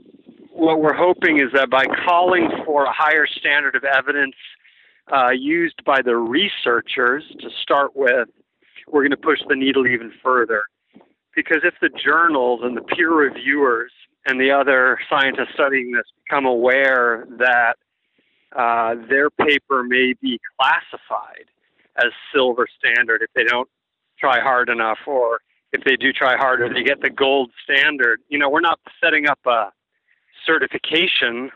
what 0.51 0.79
we're 0.79 0.93
hoping 0.93 1.39
is 1.39 1.51
that 1.55 1.71
by 1.71 1.85
calling 2.07 2.51
for 2.67 2.83
a 2.85 2.93
higher 2.93 3.25
standard 3.25 3.75
of 3.75 3.83
evidence 3.83 4.35
uh, 5.11 5.31
used 5.31 5.83
by 5.85 6.03
the 6.03 6.17
researchers 6.17 7.23
to 7.39 7.49
start 7.63 7.95
with, 7.95 8.29
we're 8.87 9.01
going 9.01 9.09
to 9.09 9.17
push 9.17 9.39
the 9.49 9.55
needle 9.55 9.87
even 9.87 10.13
further. 10.23 10.65
Because 11.35 11.61
if 11.63 11.73
the 11.81 11.89
journals 11.89 12.59
and 12.63 12.77
the 12.77 12.81
peer 12.81 13.11
reviewers 13.11 13.91
and 14.27 14.39
the 14.39 14.51
other 14.51 14.99
scientists 15.09 15.53
studying 15.53 15.91
this 15.91 16.03
become 16.25 16.45
aware 16.45 17.25
that 17.39 17.75
uh, 18.55 18.95
their 19.09 19.29
paper 19.29 19.83
may 19.83 20.13
be 20.21 20.39
classified 20.59 21.45
as 21.97 22.11
silver 22.33 22.67
standard 22.77 23.21
if 23.21 23.29
they 23.33 23.43
don't 23.43 23.69
try 24.19 24.39
hard 24.39 24.69
enough, 24.69 24.99
or 25.07 25.39
if 25.71 25.83
they 25.83 25.95
do 25.95 26.11
try 26.11 26.35
harder, 26.35 26.71
they 26.71 26.83
get 26.83 27.01
the 27.01 27.09
gold 27.09 27.51
standard. 27.63 28.19
You 28.29 28.37
know, 28.37 28.49
we're 28.49 28.61
not 28.61 28.79
setting 29.03 29.27
up 29.27 29.39
a 29.45 29.71
certification, 30.45 31.51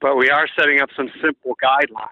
but 0.00 0.16
we 0.16 0.30
are 0.30 0.46
setting 0.58 0.80
up 0.80 0.90
some 0.96 1.10
simple 1.22 1.56
guidelines 1.62 2.08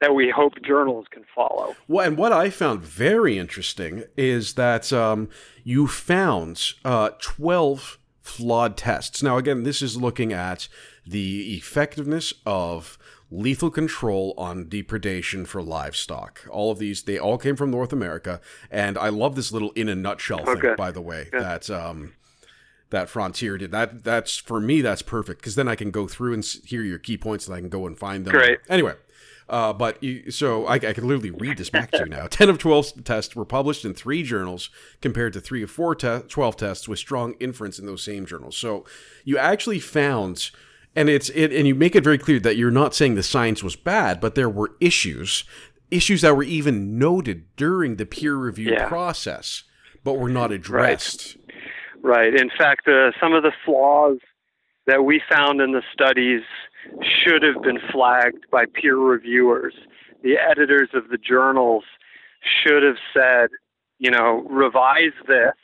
that 0.00 0.14
we 0.14 0.30
hope 0.30 0.52
journals 0.64 1.06
can 1.10 1.24
follow. 1.34 1.74
Well, 1.88 2.06
and 2.06 2.16
what 2.16 2.32
I 2.32 2.50
found 2.50 2.82
very 2.82 3.36
interesting 3.36 4.04
is 4.16 4.54
that 4.54 4.92
um, 4.92 5.28
you 5.64 5.86
found 5.86 6.72
uh, 6.84 7.10
12 7.20 7.98
flawed 8.28 8.76
tests. 8.76 9.22
Now, 9.22 9.36
again, 9.38 9.62
this 9.62 9.82
is 9.82 9.96
looking 9.96 10.32
at 10.32 10.68
the 11.06 11.56
effectiveness 11.56 12.32
of 12.46 12.98
lethal 13.30 13.70
control 13.70 14.34
on 14.38 14.68
depredation 14.68 15.44
for 15.44 15.62
livestock. 15.62 16.46
All 16.50 16.70
of 16.70 16.78
these, 16.78 17.02
they 17.02 17.18
all 17.18 17.38
came 17.38 17.56
from 17.56 17.70
North 17.70 17.92
America, 17.92 18.40
and 18.70 18.96
I 18.96 19.08
love 19.08 19.36
this 19.36 19.52
little 19.52 19.70
in 19.72 19.88
a 19.88 19.94
nutshell 19.94 20.48
Okay. 20.48 20.60
thing, 20.60 20.76
by 20.76 20.90
the 20.90 21.02
way. 21.02 21.28
Yeah. 21.32 21.40
That 21.40 21.70
um, 21.70 22.14
that 22.90 23.08
Frontier 23.10 23.58
did. 23.58 23.70
That 23.70 24.02
that's 24.04 24.36
for 24.38 24.60
me. 24.60 24.80
That's 24.80 25.02
perfect 25.02 25.40
because 25.40 25.56
then 25.56 25.68
I 25.68 25.74
can 25.74 25.90
go 25.90 26.06
through 26.08 26.32
and 26.34 26.44
hear 26.64 26.82
your 26.82 26.98
key 26.98 27.18
points, 27.18 27.46
and 27.46 27.54
I 27.54 27.60
can 27.60 27.68
go 27.68 27.86
and 27.86 27.98
find 27.98 28.24
them. 28.24 28.32
Great. 28.32 28.60
Anyway. 28.68 28.94
Uh, 29.48 29.72
but 29.72 30.02
you, 30.02 30.30
so 30.30 30.66
I, 30.66 30.74
I 30.74 30.78
can 30.78 31.06
literally 31.08 31.30
read 31.30 31.56
this 31.56 31.70
back 31.70 31.90
to 31.92 32.00
you 32.00 32.06
now. 32.06 32.26
Ten 32.30 32.48
of 32.50 32.58
twelve 32.58 33.04
tests 33.04 33.34
were 33.34 33.44
published 33.46 33.84
in 33.84 33.94
three 33.94 34.22
journals, 34.22 34.68
compared 35.00 35.32
to 35.32 35.40
three 35.40 35.62
of 35.62 35.70
four 35.70 35.94
te- 35.94 36.20
twelve 36.28 36.56
tests 36.56 36.86
with 36.88 36.98
strong 36.98 37.34
inference 37.40 37.78
in 37.78 37.86
those 37.86 38.02
same 38.02 38.26
journals. 38.26 38.56
So 38.56 38.84
you 39.24 39.38
actually 39.38 39.80
found, 39.80 40.50
and 40.94 41.08
it's 41.08 41.30
it, 41.30 41.52
and 41.52 41.66
you 41.66 41.74
make 41.74 41.96
it 41.96 42.04
very 42.04 42.18
clear 42.18 42.38
that 42.40 42.56
you're 42.56 42.70
not 42.70 42.94
saying 42.94 43.14
the 43.14 43.22
science 43.22 43.62
was 43.62 43.74
bad, 43.76 44.20
but 44.20 44.34
there 44.34 44.50
were 44.50 44.72
issues, 44.80 45.44
issues 45.90 46.20
that 46.20 46.36
were 46.36 46.42
even 46.42 46.98
noted 46.98 47.44
during 47.56 47.96
the 47.96 48.04
peer 48.06 48.34
review 48.36 48.72
Yeah. 48.72 48.86
process, 48.88 49.64
but 50.04 50.14
were 50.18 50.28
not 50.28 50.52
addressed. 50.52 51.38
Right. 52.02 52.34
In 52.34 52.50
fact, 52.56 52.86
uh, 52.86 53.10
some 53.20 53.32
of 53.32 53.42
the 53.42 53.52
flaws 53.64 54.18
that 54.86 55.04
we 55.04 55.20
found 55.30 55.60
in 55.60 55.72
the 55.72 55.82
studies 55.92 56.42
should 57.02 57.42
have 57.42 57.62
been 57.62 57.78
flagged 57.92 58.46
by 58.50 58.64
peer 58.66 58.96
reviewers. 58.96 59.74
The 60.22 60.36
editors 60.36 60.90
of 60.94 61.08
the 61.08 61.18
journals 61.18 61.84
should 62.62 62.82
have 62.82 62.96
said, 63.12 63.50
you 63.98 64.10
know, 64.10 64.46
revise 64.48 65.12
this 65.26 65.54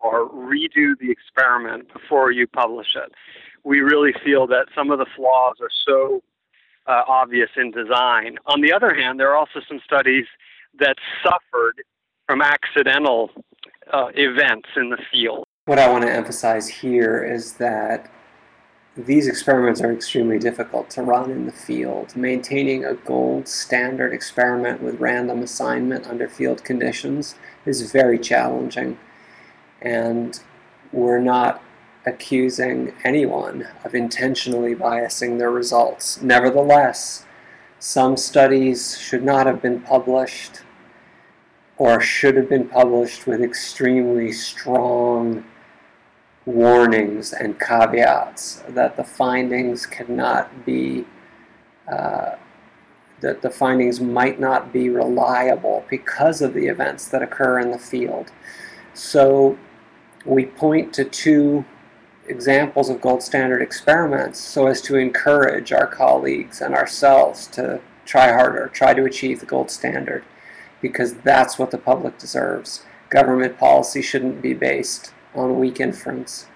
or 0.00 0.28
redo 0.28 0.94
the 1.00 1.10
experiment 1.10 1.92
before 1.92 2.30
you 2.30 2.46
publish 2.46 2.88
it. 2.96 3.12
We 3.64 3.80
really 3.80 4.12
feel 4.24 4.46
that 4.48 4.66
some 4.74 4.90
of 4.90 4.98
the 4.98 5.06
flaws 5.16 5.56
are 5.60 5.70
so 5.86 6.22
uh, 6.86 7.02
obvious 7.06 7.50
in 7.56 7.70
design. 7.70 8.38
On 8.46 8.60
the 8.60 8.72
other 8.72 8.94
hand, 8.94 9.20
there 9.20 9.30
are 9.30 9.36
also 9.36 9.60
some 9.68 9.80
studies 9.84 10.26
that 10.78 10.96
suffered 11.22 11.82
from 12.26 12.42
accidental 12.42 13.30
uh, 13.92 14.08
events 14.14 14.68
in 14.76 14.90
the 14.90 14.98
field. 15.12 15.44
What 15.66 15.78
I 15.78 15.88
want 15.88 16.02
to 16.04 16.12
emphasize 16.12 16.68
here 16.68 17.22
is 17.22 17.52
that 17.54 18.10
these 18.96 19.26
experiments 19.26 19.80
are 19.80 19.92
extremely 19.92 20.38
difficult 20.38 20.90
to 20.90 21.02
run 21.02 21.30
in 21.30 21.46
the 21.46 21.52
field. 21.52 22.14
Maintaining 22.14 22.84
a 22.84 22.94
gold 22.94 23.48
standard 23.48 24.12
experiment 24.12 24.82
with 24.82 25.00
random 25.00 25.42
assignment 25.42 26.06
under 26.06 26.28
field 26.28 26.62
conditions 26.62 27.36
is 27.64 27.90
very 27.90 28.18
challenging, 28.18 28.98
and 29.80 30.40
we're 30.92 31.20
not 31.20 31.62
accusing 32.04 32.92
anyone 33.04 33.66
of 33.84 33.94
intentionally 33.94 34.74
biasing 34.74 35.38
their 35.38 35.50
results. 35.50 36.20
Nevertheless, 36.20 37.24
some 37.78 38.16
studies 38.16 38.98
should 38.98 39.22
not 39.22 39.46
have 39.46 39.62
been 39.62 39.80
published 39.80 40.62
or 41.78 42.00
should 42.00 42.36
have 42.36 42.48
been 42.48 42.68
published 42.68 43.26
with 43.26 43.40
extremely 43.40 44.32
strong 44.32 45.44
warnings 46.44 47.32
and 47.32 47.58
caveats 47.60 48.62
that 48.68 48.96
the 48.96 49.04
findings 49.04 49.86
cannot 49.86 50.64
be 50.64 51.04
uh, 51.88 52.36
that 53.20 53.40
the 53.40 53.50
findings 53.50 54.00
might 54.00 54.40
not 54.40 54.72
be 54.72 54.88
reliable 54.88 55.84
because 55.88 56.42
of 56.42 56.54
the 56.54 56.66
events 56.66 57.08
that 57.08 57.22
occur 57.22 57.60
in 57.60 57.70
the 57.70 57.78
field. 57.78 58.32
So 58.94 59.56
we 60.24 60.46
point 60.46 60.92
to 60.94 61.04
two 61.04 61.64
examples 62.26 62.90
of 62.90 63.00
gold 63.00 63.22
standard 63.22 63.62
experiments 63.62 64.40
so 64.40 64.66
as 64.66 64.80
to 64.82 64.96
encourage 64.96 65.72
our 65.72 65.86
colleagues 65.86 66.60
and 66.60 66.74
ourselves 66.74 67.46
to 67.48 67.80
try 68.04 68.32
harder, 68.32 68.68
try 68.68 68.92
to 68.92 69.04
achieve 69.04 69.38
the 69.40 69.46
gold 69.46 69.70
standard, 69.70 70.24
because 70.80 71.14
that's 71.14 71.58
what 71.58 71.70
the 71.70 71.78
public 71.78 72.18
deserves. 72.18 72.84
Government 73.08 73.56
policy 73.56 74.02
shouldn't 74.02 74.42
be 74.42 74.54
based 74.54 75.12
on 75.34 75.58
weak 75.58 75.80
inference. 75.80 76.46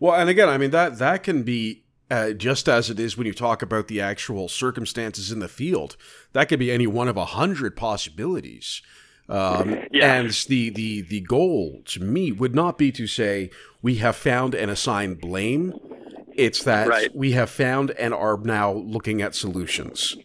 Well, 0.00 0.14
and 0.14 0.28
again, 0.30 0.48
I 0.48 0.58
mean 0.58 0.70
that 0.70 0.98
that 0.98 1.22
can 1.22 1.42
be 1.42 1.84
uh, 2.10 2.32
just 2.32 2.68
as 2.68 2.90
it 2.90 3.00
is 3.00 3.16
when 3.16 3.26
you 3.26 3.32
talk 3.32 3.62
about 3.62 3.88
the 3.88 4.00
actual 4.00 4.48
circumstances 4.48 5.32
in 5.32 5.38
the 5.38 5.48
field. 5.48 5.96
That 6.32 6.48
could 6.48 6.58
be 6.58 6.70
any 6.70 6.86
one 6.86 7.08
of 7.08 7.16
a 7.16 7.24
hundred 7.24 7.76
possibilities. 7.76 8.82
Um, 9.28 9.78
Yeah. 9.92 10.14
And 10.14 10.30
the, 10.48 10.70
the 10.70 11.02
the 11.02 11.20
goal 11.20 11.82
to 11.86 12.00
me 12.02 12.32
would 12.32 12.54
not 12.54 12.76
be 12.78 12.90
to 12.92 13.06
say 13.06 13.50
we 13.80 13.96
have 13.96 14.16
found 14.16 14.54
and 14.54 14.70
assigned 14.70 15.20
blame. 15.20 15.72
It's 16.34 16.62
that 16.64 16.88
Right. 16.88 17.14
we 17.14 17.32
have 17.32 17.50
found 17.50 17.90
and 17.92 18.12
are 18.14 18.38
now 18.38 18.72
looking 18.72 19.22
at 19.22 19.34
solutions. 19.34 20.16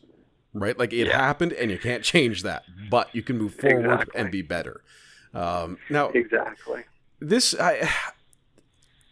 Right, 0.54 0.78
like 0.80 0.92
it 0.94 1.08
Yeah. 1.08 1.18
happened, 1.18 1.54
and 1.54 1.70
you 1.70 1.78
can't 1.78 2.04
change 2.04 2.42
that, 2.44 2.64
but 2.90 3.14
you 3.14 3.22
can 3.22 3.38
move 3.38 3.54
forward 3.54 3.86
Exactly. 4.02 4.20
and 4.22 4.32
be 4.32 4.42
better. 4.42 4.82
Um, 5.34 5.78
now, 5.90 6.10
Exactly. 6.10 6.84
This 7.20 7.56
I 7.60 7.90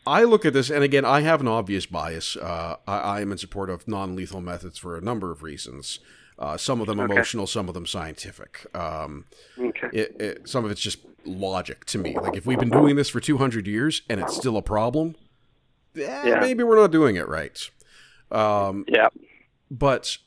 I 0.08 0.24
look 0.24 0.46
at 0.46 0.54
this, 0.54 0.70
and 0.70 0.84
again, 0.84 1.04
I 1.06 1.22
have 1.22 1.42
an 1.42 1.48
obvious 1.48 1.86
bias. 1.86 2.36
Uh, 2.38 2.76
I, 2.88 2.98
I 2.98 3.22
am 3.22 3.32
in 3.32 3.38
support 3.38 3.70
of 3.70 3.88
non-lethal 3.88 4.42
methods 4.42 4.78
for 4.78 4.96
a 4.96 5.02
number 5.02 5.32
of 5.32 5.42
reasons. 5.42 6.00
Uh, 6.38 6.58
some 6.58 6.80
of 6.82 6.88
them 6.88 7.00
Okay. 7.00 7.12
emotional, 7.14 7.48
some 7.48 7.68
of 7.68 7.74
them 7.74 7.86
scientific. 7.88 8.66
Um, 8.76 9.26
Okay. 9.58 9.88
it, 9.92 10.16
it, 10.20 10.48
some 10.50 10.64
of 10.66 10.70
it's 10.72 10.82
just 10.82 11.00
logic 11.26 11.86
to 11.86 11.98
me. 11.98 12.20
Like 12.20 12.36
if 12.38 12.46
we've 12.46 12.60
been 12.60 12.70
doing 12.72 12.96
this 12.98 13.10
for 13.10 13.20
200 13.20 13.66
years 13.66 14.04
and 14.10 14.20
it's 14.20 14.34
still 14.34 14.58
a 14.58 14.62
problem, 14.62 15.16
eh, 15.96 16.02
Yeah. 16.24 16.40
maybe 16.40 16.62
we're 16.64 16.76
not 16.80 16.92
doing 16.92 17.16
it 17.16 17.28
right. 17.28 17.58
Um, 18.32 18.86
Yeah. 18.88 19.08
but 19.72 20.18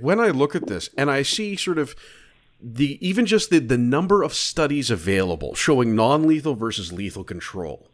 when 0.00 0.20
I 0.20 0.28
look 0.28 0.54
at 0.54 0.68
this 0.68 0.90
and 0.96 1.10
I 1.10 1.22
see 1.22 1.56
sort 1.56 1.78
of 1.78 1.96
the 2.62 2.98
even 3.06 3.26
just 3.26 3.50
the, 3.50 3.58
the 3.58 3.78
number 3.78 4.22
of 4.22 4.34
studies 4.34 4.90
available 4.90 5.54
showing 5.54 5.94
non-lethal 5.94 6.54
versus 6.54 6.92
lethal 6.92 7.24
control 7.24 7.90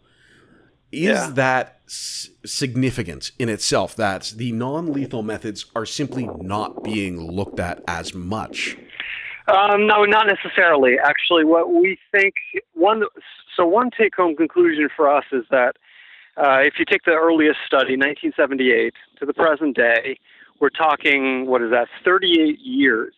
is 0.93 1.03
Yeah. 1.03 1.31
that 1.35 1.81
s- 1.87 2.31
significant 2.45 3.31
in 3.39 3.49
itself 3.49 3.95
that 3.97 4.33
the 4.37 4.53
non-lethal 4.53 5.23
methods 5.23 5.67
are 5.77 5.87
simply 5.87 6.29
not 6.41 6.83
being 6.83 7.21
looked 7.31 7.61
at 7.61 7.83
as 7.87 8.15
much 8.15 8.77
Um, 9.49 9.87
no, 9.87 10.05
not 10.05 10.27
necessarily. 10.27 10.97
Actually, 10.99 11.45
what 11.45 11.73
we 11.73 11.97
think 12.11 12.35
one 12.75 13.05
so 13.57 13.65
one 13.65 13.91
take-home 13.97 14.35
conclusion 14.35 14.89
for 14.97 15.09
us 15.09 15.25
is 15.31 15.45
that 15.53 15.77
uh, 16.37 16.59
if 16.63 16.75
you 16.81 16.85
take 16.85 17.05
the 17.05 17.13
earliest 17.13 17.61
study, 17.65 17.97
1978, 17.97 18.93
to 19.21 19.25
the 19.25 19.33
present 19.33 19.77
day, 19.77 20.19
we're 20.61 20.69
talking 20.71 21.47
what 21.47 21.63
is 21.63 21.71
that? 21.71 21.87
38 22.05 22.59
years. 22.59 23.15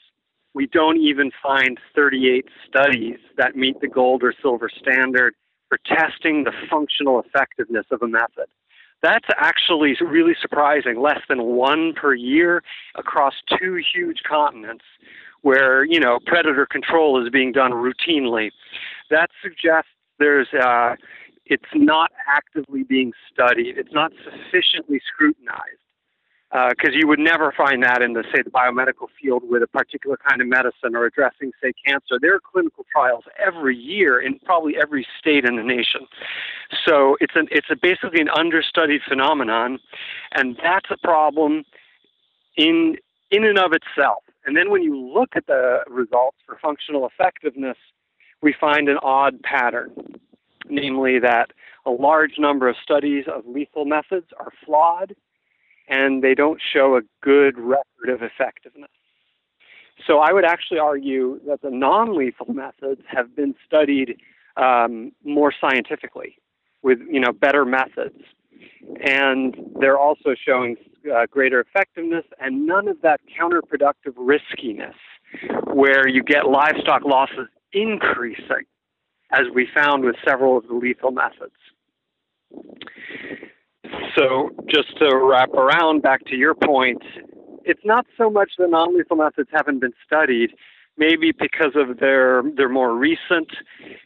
We 0.58 0.66
don't 0.66 0.96
even 0.96 1.30
find 1.40 1.78
38 1.94 2.46
studies 2.68 3.18
that 3.36 3.54
meet 3.54 3.80
the 3.80 3.86
gold 3.86 4.24
or 4.24 4.34
silver 4.42 4.68
standard 4.68 5.36
for 5.68 5.78
testing 5.86 6.42
the 6.42 6.50
functional 6.68 7.22
effectiveness 7.22 7.86
of 7.92 8.02
a 8.02 8.08
method. 8.08 8.46
That's 9.00 9.28
actually 9.36 9.96
really 10.00 10.34
surprising. 10.42 11.00
Less 11.00 11.20
than 11.28 11.44
one 11.44 11.92
per 11.92 12.12
year 12.12 12.64
across 12.96 13.34
two 13.56 13.80
huge 13.94 14.22
continents 14.28 14.84
where 15.42 15.84
you 15.84 16.00
know 16.00 16.18
predator 16.26 16.66
control 16.66 17.24
is 17.24 17.30
being 17.30 17.52
done 17.52 17.70
routinely. 17.70 18.50
That 19.10 19.30
suggests 19.40 19.92
there's 20.18 20.48
uh, 20.60 20.96
it's 21.46 21.72
not 21.72 22.10
actively 22.26 22.82
being 22.82 23.12
studied. 23.32 23.78
It's 23.78 23.92
not 23.92 24.10
sufficiently 24.24 25.00
scrutinized 25.06 25.78
Uh, 26.50 26.70
because 26.70 26.94
you 26.94 27.06
would 27.06 27.18
never 27.18 27.52
find 27.54 27.82
that 27.82 28.00
in 28.00 28.14
the 28.14 28.24
say 28.34 28.40
the 28.40 28.48
biomedical 28.48 29.06
field 29.20 29.42
with 29.46 29.62
a 29.62 29.66
particular 29.66 30.16
kind 30.16 30.40
of 30.40 30.46
medicine 30.46 30.94
or 30.96 31.04
addressing 31.04 31.52
say 31.62 31.74
cancer. 31.86 32.16
There 32.18 32.34
are 32.34 32.40
clinical 32.40 32.86
trials 32.90 33.24
every 33.38 33.76
year 33.76 34.18
in 34.18 34.38
probably 34.38 34.74
every 34.80 35.06
state 35.18 35.44
in 35.44 35.56
the 35.56 35.62
nation. 35.62 36.06
So 36.86 37.18
it's 37.20 37.34
an 37.36 37.48
it's 37.50 37.66
a 37.70 37.76
basically 37.76 38.22
an 38.22 38.30
understudied 38.30 39.02
phenomenon, 39.06 39.78
and 40.32 40.56
that's 40.62 40.90
a 40.90 40.96
problem 40.96 41.64
in 42.56 42.96
in 43.30 43.44
and 43.44 43.58
of 43.58 43.72
itself. 43.74 44.22
And 44.46 44.56
then 44.56 44.70
when 44.70 44.82
you 44.82 44.96
look 44.98 45.36
at 45.36 45.46
the 45.46 45.80
results 45.86 46.38
for 46.46 46.58
functional 46.62 47.06
effectiveness, 47.06 47.76
we 48.40 48.54
find 48.58 48.88
an 48.88 48.96
odd 49.02 49.42
pattern, 49.42 49.90
namely 50.66 51.18
that 51.18 51.50
a 51.84 51.90
large 51.90 52.38
number 52.38 52.68
of 52.70 52.76
studies 52.82 53.26
of 53.30 53.46
lethal 53.46 53.84
methods 53.84 54.28
are 54.40 54.50
flawed 54.64 55.14
and 55.88 56.22
they 56.22 56.34
don't 56.34 56.60
show 56.72 56.96
a 56.96 57.00
good 57.22 57.58
record 57.58 58.08
of 58.08 58.22
effectiveness. 58.22 58.90
So 60.06 60.18
I 60.18 60.32
would 60.32 60.44
actually 60.44 60.78
argue 60.78 61.40
that 61.46 61.60
the 61.62 61.70
non 61.70 62.16
lethal 62.16 62.52
methods 62.52 63.02
have 63.08 63.34
been 63.34 63.54
studied 63.66 64.20
um, 64.56 65.12
more 65.24 65.52
scientifically 65.60 66.36
with 66.82 66.98
you 67.10 67.20
know 67.20 67.32
better 67.32 67.64
methods 67.64 68.22
and 69.00 69.56
they're 69.80 69.98
also 69.98 70.34
showing 70.34 70.76
uh, 71.14 71.26
greater 71.30 71.60
effectiveness 71.60 72.24
and 72.40 72.66
none 72.66 72.88
of 72.88 73.00
that 73.02 73.20
counterproductive 73.40 74.14
riskiness 74.16 74.96
where 75.72 76.08
you 76.08 76.22
get 76.22 76.48
livestock 76.48 77.04
losses 77.04 77.48
increasing 77.72 78.64
as 79.30 79.42
we 79.54 79.68
found 79.74 80.04
with 80.04 80.16
several 80.26 80.56
of 80.56 80.66
the 80.66 80.74
lethal 80.74 81.10
methods. 81.10 81.52
So, 84.18 84.50
just 84.66 84.96
to 84.98 85.16
wrap 85.16 85.52
around 85.52 86.02
back 86.02 86.24
to 86.26 86.36
your 86.36 86.54
point, 86.54 87.02
it's 87.64 87.84
not 87.84 88.06
so 88.16 88.28
much 88.28 88.52
the 88.58 88.66
non 88.66 88.96
lethal 88.96 89.16
methods 89.16 89.48
haven't 89.52 89.80
been 89.80 89.92
studied. 90.04 90.50
Maybe 90.96 91.30
because 91.30 91.76
of 91.76 91.98
their 92.00 92.42
their 92.56 92.68
more 92.68 92.96
recent, 92.96 93.50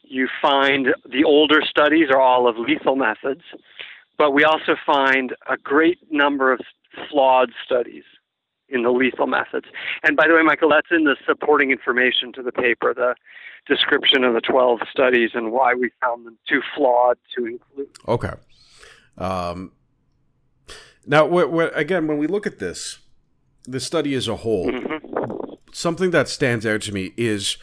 you 0.03 0.29
find 0.43 0.89
the 1.11 1.25
older 1.25 1.63
studies 1.63 2.09
are 2.11 2.21
all 2.21 2.47
of 2.47 2.59
lethal 2.59 2.97
methods, 2.97 3.41
but 4.19 4.33
we 4.33 4.45
also 4.45 4.77
find 4.85 5.35
a 5.49 5.57
great 5.57 5.99
number 6.11 6.53
of 6.53 6.61
flawed 7.11 7.51
studies 7.65 8.05
in 8.69 8.83
the 8.83 8.91
lethal 8.91 9.27
methods. 9.27 9.67
And 10.03 10.17
by 10.17 10.27
the 10.27 10.35
way, 10.35 10.43
Michael, 10.43 10.69
that's 10.69 10.89
in 10.91 11.05
the 11.05 11.17
supporting 11.27 11.71
information 11.71 12.33
to 12.35 12.43
the 12.43 12.53
paper, 12.53 12.93
the 12.93 13.15
description 13.67 14.25
of 14.25 14.35
the 14.35 14.41
12 14.41 14.81
studies 14.91 15.31
and 15.35 15.53
why 15.53 15.75
we 15.75 15.91
found 16.03 16.27
them 16.27 16.37
too 16.47 16.61
flawed 16.77 17.17
to 17.37 17.47
include. 17.47 17.89
Okay. 18.09 18.33
Um, 19.19 19.73
now, 21.07 21.27
what, 21.27 21.51
what, 21.51 21.77
again, 21.77 22.07
when 22.07 22.19
we 22.19 22.27
look 22.27 22.47
at 22.47 22.59
this, 22.59 22.99
the 23.65 23.81
study 23.81 24.15
as 24.15 24.29
a 24.29 24.37
whole, 24.37 24.67
mm-hmm. 24.67 25.55
something 25.73 26.11
that 26.11 26.29
stands 26.29 26.67
out 26.67 26.83
to 26.83 26.93
me 26.93 27.13
is 27.17 27.57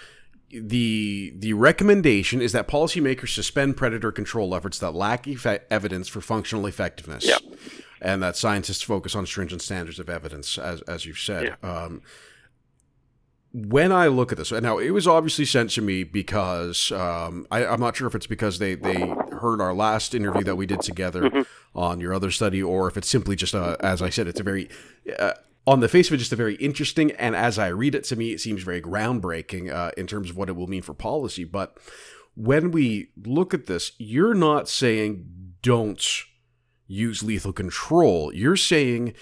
the 0.51 1.31
the 1.37 1.53
recommendation 1.53 2.41
is 2.41 2.53
that 2.53 2.67
policymakers 2.67 3.29
suspend 3.29 3.77
predator 3.77 4.11
control 4.11 4.55
efforts 4.55 4.79
that 4.79 4.95
lack 4.95 5.25
efe- 5.25 5.61
evidence 5.69 6.07
for 6.07 6.21
functional 6.21 6.65
effectiveness, 6.65 7.25
yep. 7.25 7.41
and 8.01 8.23
that 8.23 8.35
scientists 8.35 8.81
focus 8.81 9.13
on 9.13 9.25
stringent 9.25 9.61
standards 9.61 9.99
of 9.99 10.09
evidence, 10.09 10.57
as 10.57 10.81
as 10.83 11.05
you've 11.05 11.19
said. 11.19 11.55
Yeah. 11.61 11.69
Um, 11.69 12.01
when 13.51 13.91
I 13.91 14.07
look 14.07 14.31
at 14.31 14.37
this, 14.37 14.51
and 14.51 14.63
now 14.63 14.77
it 14.77 14.91
was 14.91 15.07
obviously 15.07 15.45
sent 15.45 15.71
to 15.71 15.81
me 15.81 16.03
because 16.03 16.91
um, 16.91 17.47
I, 17.49 17.63
am 17.65 17.79
not 17.79 17.95
sure 17.95 18.07
if 18.07 18.13
it's 18.13 18.27
because 18.27 18.59
they, 18.59 18.75
they 18.75 19.07
heard 19.41 19.59
our 19.59 19.73
last 19.73 20.13
interview 20.13 20.43
that 20.43 20.55
we 20.55 20.65
did 20.65 20.81
together 20.81 21.23
mm-hmm. 21.23 21.41
on 21.77 21.99
your 21.99 22.13
other 22.13 22.29
study, 22.29 22.61
or 22.61 22.87
if 22.87 22.95
it's 22.95 23.09
simply 23.09 23.35
just 23.35 23.53
a, 23.53 23.75
as 23.79 24.01
I 24.01 24.09
said, 24.09 24.27
it's 24.27 24.39
a 24.39 24.43
very 24.43 24.69
uh, 25.17 25.33
on 25.65 25.79
the 25.81 25.87
face 25.87 26.07
of 26.07 26.13
it, 26.13 26.17
just 26.17 26.33
a 26.33 26.35
very 26.35 26.55
interesting, 26.55 27.11
and 27.13 27.35
as 27.35 27.59
I 27.59 27.67
read 27.67 27.95
it, 27.95 28.03
to 28.05 28.15
me, 28.15 28.31
it 28.31 28.41
seems 28.41 28.63
very 28.63 28.81
groundbreaking 28.81 29.71
uh, 29.71 29.91
in 29.97 30.07
terms 30.07 30.29
of 30.29 30.37
what 30.37 30.49
it 30.49 30.55
will 30.55 30.67
mean 30.67 30.81
for 30.81 30.93
policy. 30.93 31.43
But 31.43 31.77
when 32.35 32.71
we 32.71 33.09
look 33.23 33.53
at 33.53 33.65
this, 33.65 33.91
you're 33.97 34.33
not 34.33 34.69
saying 34.69 35.27
don't 35.61 36.03
use 36.87 37.21
lethal 37.21 37.53
control. 37.53 38.33
You're 38.33 38.55
saying 38.55 39.13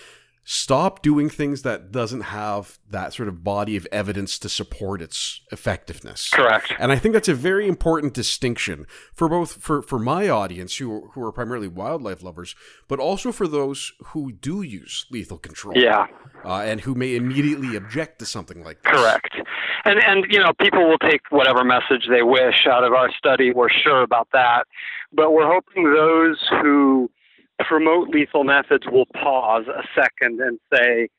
stop 0.49 1.01
doing 1.01 1.29
things 1.29 1.63
that 1.63 1.91
doesn't 1.91 2.21
have 2.21 2.79
that 2.89 3.13
sort 3.13 3.27
of 3.27 3.43
body 3.43 3.75
of 3.75 3.85
evidence 3.91 4.39
to 4.39 4.47
support 4.47 5.01
its 5.01 5.41
effectiveness. 5.51 6.29
Correct. 6.29 6.71
And 6.79 6.89
I 6.89 6.95
think 6.95 7.11
that's 7.11 7.27
a 7.27 7.35
very 7.35 7.67
important 7.67 8.13
distinction 8.13 8.87
for 9.13 9.27
both 9.27 9.61
for, 9.61 9.81
for 9.81 9.99
my 9.99 10.29
audience 10.29 10.77
who 10.77 11.09
who 11.13 11.21
are 11.21 11.33
primarily 11.33 11.67
wildlife 11.67 12.23
lovers, 12.23 12.55
but 12.87 12.97
also 12.97 13.33
for 13.33 13.45
those 13.45 13.91
who 14.13 14.31
do 14.31 14.61
use 14.61 15.05
lethal 15.11 15.37
control. 15.37 15.77
Yeah. 15.77 16.07
Uh, 16.45 16.61
and 16.61 16.79
who 16.79 16.95
may 16.95 17.17
immediately 17.17 17.75
object 17.75 18.19
to 18.19 18.25
something 18.25 18.63
like 18.63 18.81
this. 18.83 18.93
Correct. 18.93 19.35
And 19.83 20.01
and 20.01 20.25
you 20.29 20.39
know, 20.39 20.53
people 20.61 20.87
will 20.87 20.99
take 20.99 21.23
whatever 21.29 21.65
message 21.65 22.07
they 22.09 22.23
wish 22.23 22.65
out 22.71 22.85
of 22.85 22.93
our 22.93 23.11
study. 23.17 23.51
We're 23.51 23.69
sure 23.69 24.01
about 24.01 24.29
that. 24.31 24.63
But 25.11 25.33
we're 25.33 25.51
hoping 25.51 25.93
those 25.93 26.37
who 26.61 27.11
promote 27.59 28.09
lethal 28.09 28.43
methods 28.43 28.85
will 28.91 29.07
pause 29.07 29.65
a 29.67 29.83
second 29.95 30.39
and 30.39 30.59
say, 30.73 31.09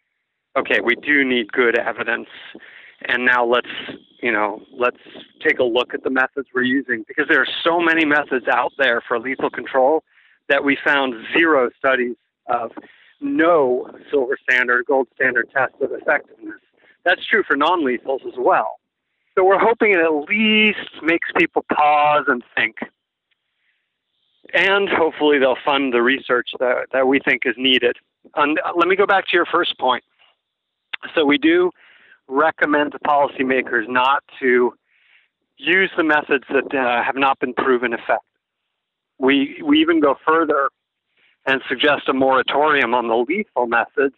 okay, 0.57 0.81
we 0.83 0.95
do 0.97 1.25
need 1.25 1.53
good 1.53 1.79
evidence. 1.79 2.29
And 3.03 3.25
now 3.25 3.45
let's, 3.45 3.69
you 4.23 4.33
know, 4.33 4.63
let's 4.77 4.99
take 5.47 5.59
a 5.59 5.65
look 5.65 5.95
at 5.95 6.03
the 6.03 6.11
methods 6.11 6.49
we're 6.55 6.63
using 6.63 7.05
because 7.07 7.27
there 7.29 7.41
are 7.41 7.49
so 7.63 7.81
many 7.81 8.05
methods 8.05 8.47
out 8.49 8.73
there 8.77 9.03
for 9.07 9.19
lethal 9.19 9.51
control 9.51 10.03
that 10.49 10.65
we 10.65 10.77
found 10.85 11.15
zero 11.37 11.71
studies 11.79 12.17
of 12.49 12.73
no 13.21 13.91
silver 14.11 14.37
standard, 14.49 14.87
gold 14.87 15.09
standard 15.15 15.49
test 15.55 15.75
of 15.81 15.93
effectiveness. 15.93 16.61
That's 17.05 17.25
true 17.25 17.43
for 17.47 17.57
non 17.57 17.85
lethals 17.85 18.27
as 18.27 18.35
well. 18.37 18.79
So 19.37 19.45
we're 19.45 19.59
hoping 19.59 19.93
it 19.93 20.01
at 20.01 20.29
least 20.29 21.03
makes 21.03 21.29
people 21.37 21.65
pause 21.73 22.25
and 22.27 22.43
think 22.57 22.77
and 24.55 24.89
hopefully 24.89 25.39
they'll 25.39 25.59
fund 25.65 25.93
the 25.93 26.03
research 26.03 26.51
that, 26.59 26.87
that 26.93 27.07
we 27.07 27.21
think 27.21 27.43
is 27.45 27.55
needed. 27.57 27.97
And 28.35 28.59
uh, 28.65 28.73
let 28.77 28.89
me 28.89 28.97
go 28.97 29.07
back 29.07 29.27
to 29.29 29.37
your 29.37 29.47
first 29.47 29.79
point. 29.79 30.05
So 31.15 31.25
we 31.25 31.39
do 31.39 31.71
recommend 32.29 32.93
to 32.93 32.99
policymakers 32.99 33.89
not 33.89 34.23
to 34.41 34.75
use 35.57 35.91
the 35.97 36.05
methods 36.05 36.45
that 36.51 36.75
uh, 36.77 37.03
have 37.03 37.17
not 37.17 37.39
been 37.41 37.55
proven 37.55 37.93
effective. 37.93 38.19
We, 39.19 39.61
we 39.65 39.81
even 39.81 40.01
go 40.01 40.17
further 40.27 40.71
and 41.47 41.61
suggest 41.69 42.09
a 42.09 42.13
moratorium 42.13 42.95
on 42.95 43.09
the 43.09 43.17
lethal 43.17 43.67
methods 43.67 44.15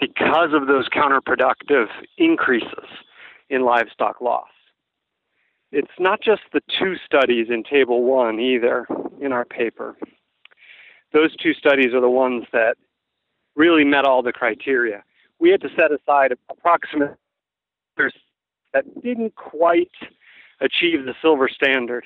because 0.00 0.50
of 0.52 0.66
those 0.66 0.88
counterproductive 0.88 1.86
increases 2.18 2.86
in 3.50 3.64
livestock 3.64 4.20
loss 4.20 4.48
it's 5.74 5.98
not 5.98 6.22
just 6.22 6.42
the 6.52 6.60
two 6.78 6.94
studies 7.04 7.48
in 7.50 7.64
Table 7.64 8.04
1 8.04 8.38
either 8.38 8.86
in 9.24 9.32
our 9.32 9.44
paper. 9.44 9.96
Those 11.12 11.34
two 11.36 11.54
studies 11.54 11.94
are 11.94 12.00
the 12.00 12.10
ones 12.10 12.44
that 12.52 12.76
really 13.56 13.84
met 13.84 14.04
all 14.04 14.22
the 14.22 14.32
criteria. 14.32 15.04
We 15.38 15.50
had 15.50 15.60
to 15.62 15.68
set 15.76 15.90
aside 15.92 16.32
approximately 16.50 17.16
that 18.72 18.84
didn't 19.02 19.36
quite 19.36 19.92
achieve 20.60 21.04
the 21.04 21.14
silver 21.22 21.48
standard. 21.48 22.04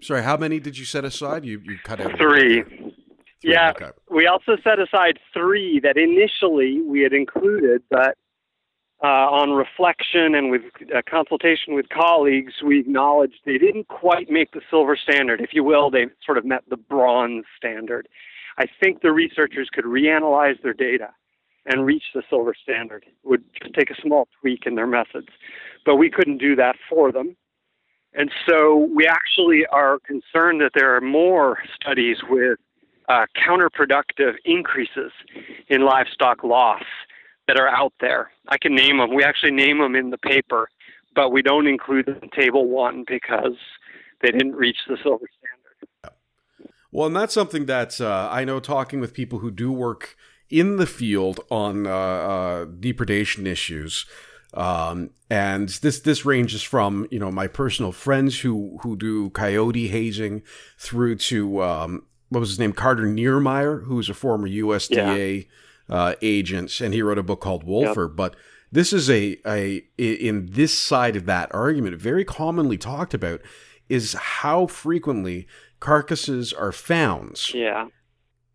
Sorry, 0.00 0.22
how 0.22 0.36
many 0.36 0.58
did 0.60 0.76
you 0.76 0.84
set 0.84 1.04
aside? 1.04 1.44
You 1.44 1.60
you 1.64 1.78
cut 1.82 2.00
out 2.00 2.18
three. 2.18 2.62
three 2.62 2.94
yeah, 3.42 3.70
okay. 3.70 3.90
we 4.10 4.26
also 4.26 4.56
set 4.64 4.78
aside 4.78 5.18
three 5.32 5.78
that 5.80 5.96
initially 5.96 6.80
we 6.82 7.00
had 7.00 7.12
included, 7.12 7.82
but 7.90 8.16
uh, 9.02 9.06
on 9.06 9.50
reflection 9.50 10.34
and 10.34 10.50
with 10.50 10.62
uh, 10.94 11.02
consultation 11.08 11.74
with 11.74 11.88
colleagues, 11.88 12.54
we 12.64 12.78
acknowledged 12.80 13.34
they 13.44 13.58
didn't 13.58 13.88
quite 13.88 14.30
make 14.30 14.52
the 14.52 14.60
silver 14.70 14.96
standard. 14.96 15.40
If 15.40 15.50
you 15.52 15.64
will, 15.64 15.90
they 15.90 16.06
sort 16.24 16.38
of 16.38 16.44
met 16.44 16.64
the 16.68 16.76
bronze 16.76 17.44
standard. 17.56 18.08
I 18.56 18.66
think 18.80 19.02
the 19.02 19.12
researchers 19.12 19.68
could 19.72 19.84
reanalyze 19.84 20.62
their 20.62 20.72
data 20.72 21.10
and 21.66 21.84
reach 21.84 22.04
the 22.14 22.22
silver 22.30 22.54
standard. 22.60 23.04
It 23.06 23.28
would 23.28 23.42
just 23.60 23.74
take 23.74 23.90
a 23.90 24.00
small 24.00 24.28
tweak 24.40 24.66
in 24.66 24.74
their 24.74 24.86
methods. 24.86 25.28
But 25.84 25.96
we 25.96 26.10
couldn't 26.10 26.38
do 26.38 26.54
that 26.56 26.76
for 26.88 27.10
them. 27.10 27.36
And 28.12 28.30
so 28.48 28.88
we 28.94 29.06
actually 29.06 29.66
are 29.66 29.98
concerned 30.06 30.60
that 30.60 30.72
there 30.74 30.94
are 30.94 31.00
more 31.00 31.58
studies 31.74 32.18
with 32.28 32.58
uh, 33.08 33.26
counterproductive 33.36 34.34
increases 34.44 35.10
in 35.68 35.84
livestock 35.84 36.44
loss 36.44 36.84
that 37.46 37.58
are 37.58 37.68
out 37.68 37.92
there. 38.00 38.30
I 38.48 38.58
can 38.58 38.74
name 38.74 38.98
them. 38.98 39.14
We 39.14 39.22
actually 39.22 39.52
name 39.52 39.78
them 39.78 39.94
in 39.94 40.10
the 40.10 40.18
paper, 40.18 40.68
but 41.14 41.30
we 41.30 41.42
don't 41.42 41.66
include 41.66 42.06
them 42.06 42.18
in 42.22 42.30
Table 42.30 42.68
1 42.68 43.04
because 43.06 43.56
they 44.22 44.30
didn't 44.30 44.54
reach 44.54 44.78
the 44.88 44.96
silver 45.02 45.26
standard. 45.38 46.14
Well, 46.90 47.08
and 47.08 47.16
that's 47.16 47.34
something 47.34 47.66
that 47.66 48.00
uh, 48.00 48.28
I 48.30 48.44
know 48.44 48.60
talking 48.60 49.00
with 49.00 49.14
people 49.14 49.40
who 49.40 49.50
do 49.50 49.72
work 49.72 50.16
in 50.48 50.76
the 50.76 50.86
field 50.86 51.40
on 51.50 51.86
uh, 51.86 51.90
uh, 51.90 52.64
depredation 52.66 53.46
issues. 53.46 54.06
Um, 54.52 55.10
and 55.28 55.68
this 55.68 55.98
this 55.98 56.24
ranges 56.24 56.62
from 56.62 57.08
you 57.10 57.18
know 57.18 57.32
my 57.32 57.48
personal 57.48 57.90
friends 57.90 58.40
who 58.42 58.78
who 58.82 58.94
do 58.96 59.30
coyote 59.30 59.88
hazing 59.88 60.42
through 60.78 61.16
to 61.16 61.60
um, 61.60 62.06
what 62.28 62.38
was 62.38 62.50
his 62.50 62.60
name 62.60 62.72
Carter 62.72 63.06
Niemeyer, 63.06 63.78
who's 63.78 64.08
a 64.08 64.14
former 64.14 64.48
USDA 64.48 65.38
yeah 65.38 65.50
uh, 65.88 66.14
agents, 66.22 66.80
and 66.80 66.94
he 66.94 67.02
wrote 67.02 67.18
a 67.18 67.22
book 67.22 67.40
called 67.40 67.64
Wolfer. 67.64 68.08
Yep. 68.08 68.16
But 68.16 68.36
this 68.72 68.92
is 68.92 69.08
a, 69.08 69.36
a 69.46 69.84
in 69.98 70.46
this 70.50 70.76
side 70.76 71.16
of 71.16 71.26
that 71.26 71.54
argument, 71.54 72.00
very 72.00 72.24
commonly 72.24 72.78
talked 72.78 73.14
about, 73.14 73.40
is 73.88 74.14
how 74.14 74.66
frequently 74.66 75.46
carcasses 75.80 76.52
are 76.52 76.72
found. 76.72 77.40
Yeah. 77.54 77.88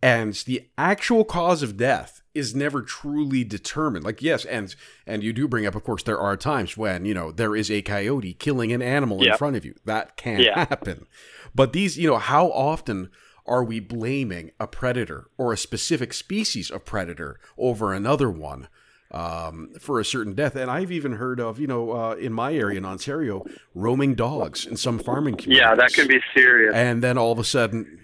And 0.02 0.34
the 0.34 0.70
actual 0.78 1.26
cause 1.26 1.62
of 1.62 1.76
death 1.76 2.22
is 2.34 2.56
never 2.56 2.82
truly 2.82 3.44
determined. 3.44 4.06
Like 4.06 4.22
yes, 4.22 4.46
and 4.46 4.74
and 5.06 5.24
you 5.24 5.34
do 5.34 5.48
bring 5.48 5.66
up, 5.66 5.76
of 5.76 5.84
course, 5.84 6.04
there 6.04 6.20
are 6.20 6.38
times 6.38 6.78
when 6.78 7.06
you 7.06 7.14
know 7.14 7.32
there 7.32 7.56
is 7.56 7.70
a 7.70 7.82
coyote 7.82 8.34
killing 8.34 8.72
an 8.72 8.82
animal 8.82 9.22
yep. 9.24 9.34
in 9.34 9.38
front 9.38 9.56
of 9.58 9.66
you. 9.66 9.76
That 9.86 10.18
can 10.18 10.40
yeah. 10.40 10.60
happen. 10.70 11.06
But 11.54 11.74
these, 11.74 11.98
you 11.98 12.08
know, 12.10 12.18
how 12.18 12.48
often 12.48 13.10
are 13.50 13.64
we 13.64 13.80
blaming 13.80 14.52
a 14.60 14.68
predator 14.68 15.28
or 15.38 15.52
a 15.52 15.58
specific 15.58 16.14
species 16.14 16.70
of 16.70 16.86
predator 16.86 17.40
over 17.58 17.94
another 17.94 18.30
one 18.30 18.68
um, 19.12 19.74
for 19.80 20.00
a 20.00 20.06
certain 20.06 20.34
death? 20.34 20.56
And 20.56 20.70
I've 20.70 20.92
even 20.92 21.14
heard 21.14 21.40
of, 21.40 21.60
you 21.60 21.68
know, 21.68 21.92
uh, 21.92 22.14
in 22.14 22.32
my 22.32 22.54
area 22.54 22.78
in 22.78 22.86
Ontario, 22.86 23.44
roaming 23.74 24.14
dogs 24.14 24.66
in 24.66 24.78
some 24.78 25.00
farming 25.00 25.36
communities. 25.36 25.62
Yeah, 25.62 25.76
that 25.76 25.92
can 25.94 26.08
be 26.08 26.22
serious. 26.34 26.74
And 26.76 27.04
then 27.04 27.18
all 27.18 27.32
of 27.32 27.40
a 27.40 27.44
sudden, 27.44 28.00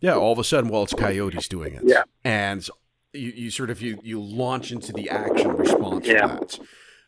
yeah, 0.00 0.16
all 0.16 0.32
of 0.32 0.38
a 0.38 0.44
sudden, 0.44 0.68
well, 0.68 0.82
it's 0.82 0.92
coyotes 0.92 1.46
doing 1.46 1.74
it. 1.74 1.82
Yeah. 1.84 2.02
And 2.24 2.68
you, 3.12 3.30
you 3.30 3.50
sort 3.50 3.70
of 3.70 3.80
you 3.80 4.00
you 4.02 4.20
launch 4.20 4.72
into 4.72 4.92
the 4.92 5.08
action 5.10 5.56
response 5.56 6.06
yeah. 6.06 6.26
to 6.26 6.58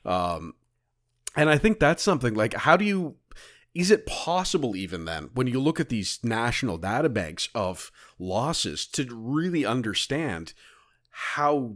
that. 0.04 0.10
Um, 0.10 0.54
and 1.36 1.50
I 1.50 1.58
think 1.58 1.80
that's 1.80 2.02
something 2.02 2.34
like 2.34 2.54
how 2.54 2.76
do 2.76 2.84
you 2.84 3.16
is 3.74 3.90
it 3.90 4.06
possible 4.06 4.76
even 4.76 5.04
then 5.04 5.30
when 5.34 5.46
you 5.46 5.60
look 5.60 5.80
at 5.80 5.88
these 5.88 6.20
national 6.22 6.78
data 6.78 7.08
banks 7.08 7.48
of 7.54 7.90
losses 8.18 8.86
to 8.86 9.06
really 9.12 9.66
understand 9.66 10.54
how 11.10 11.74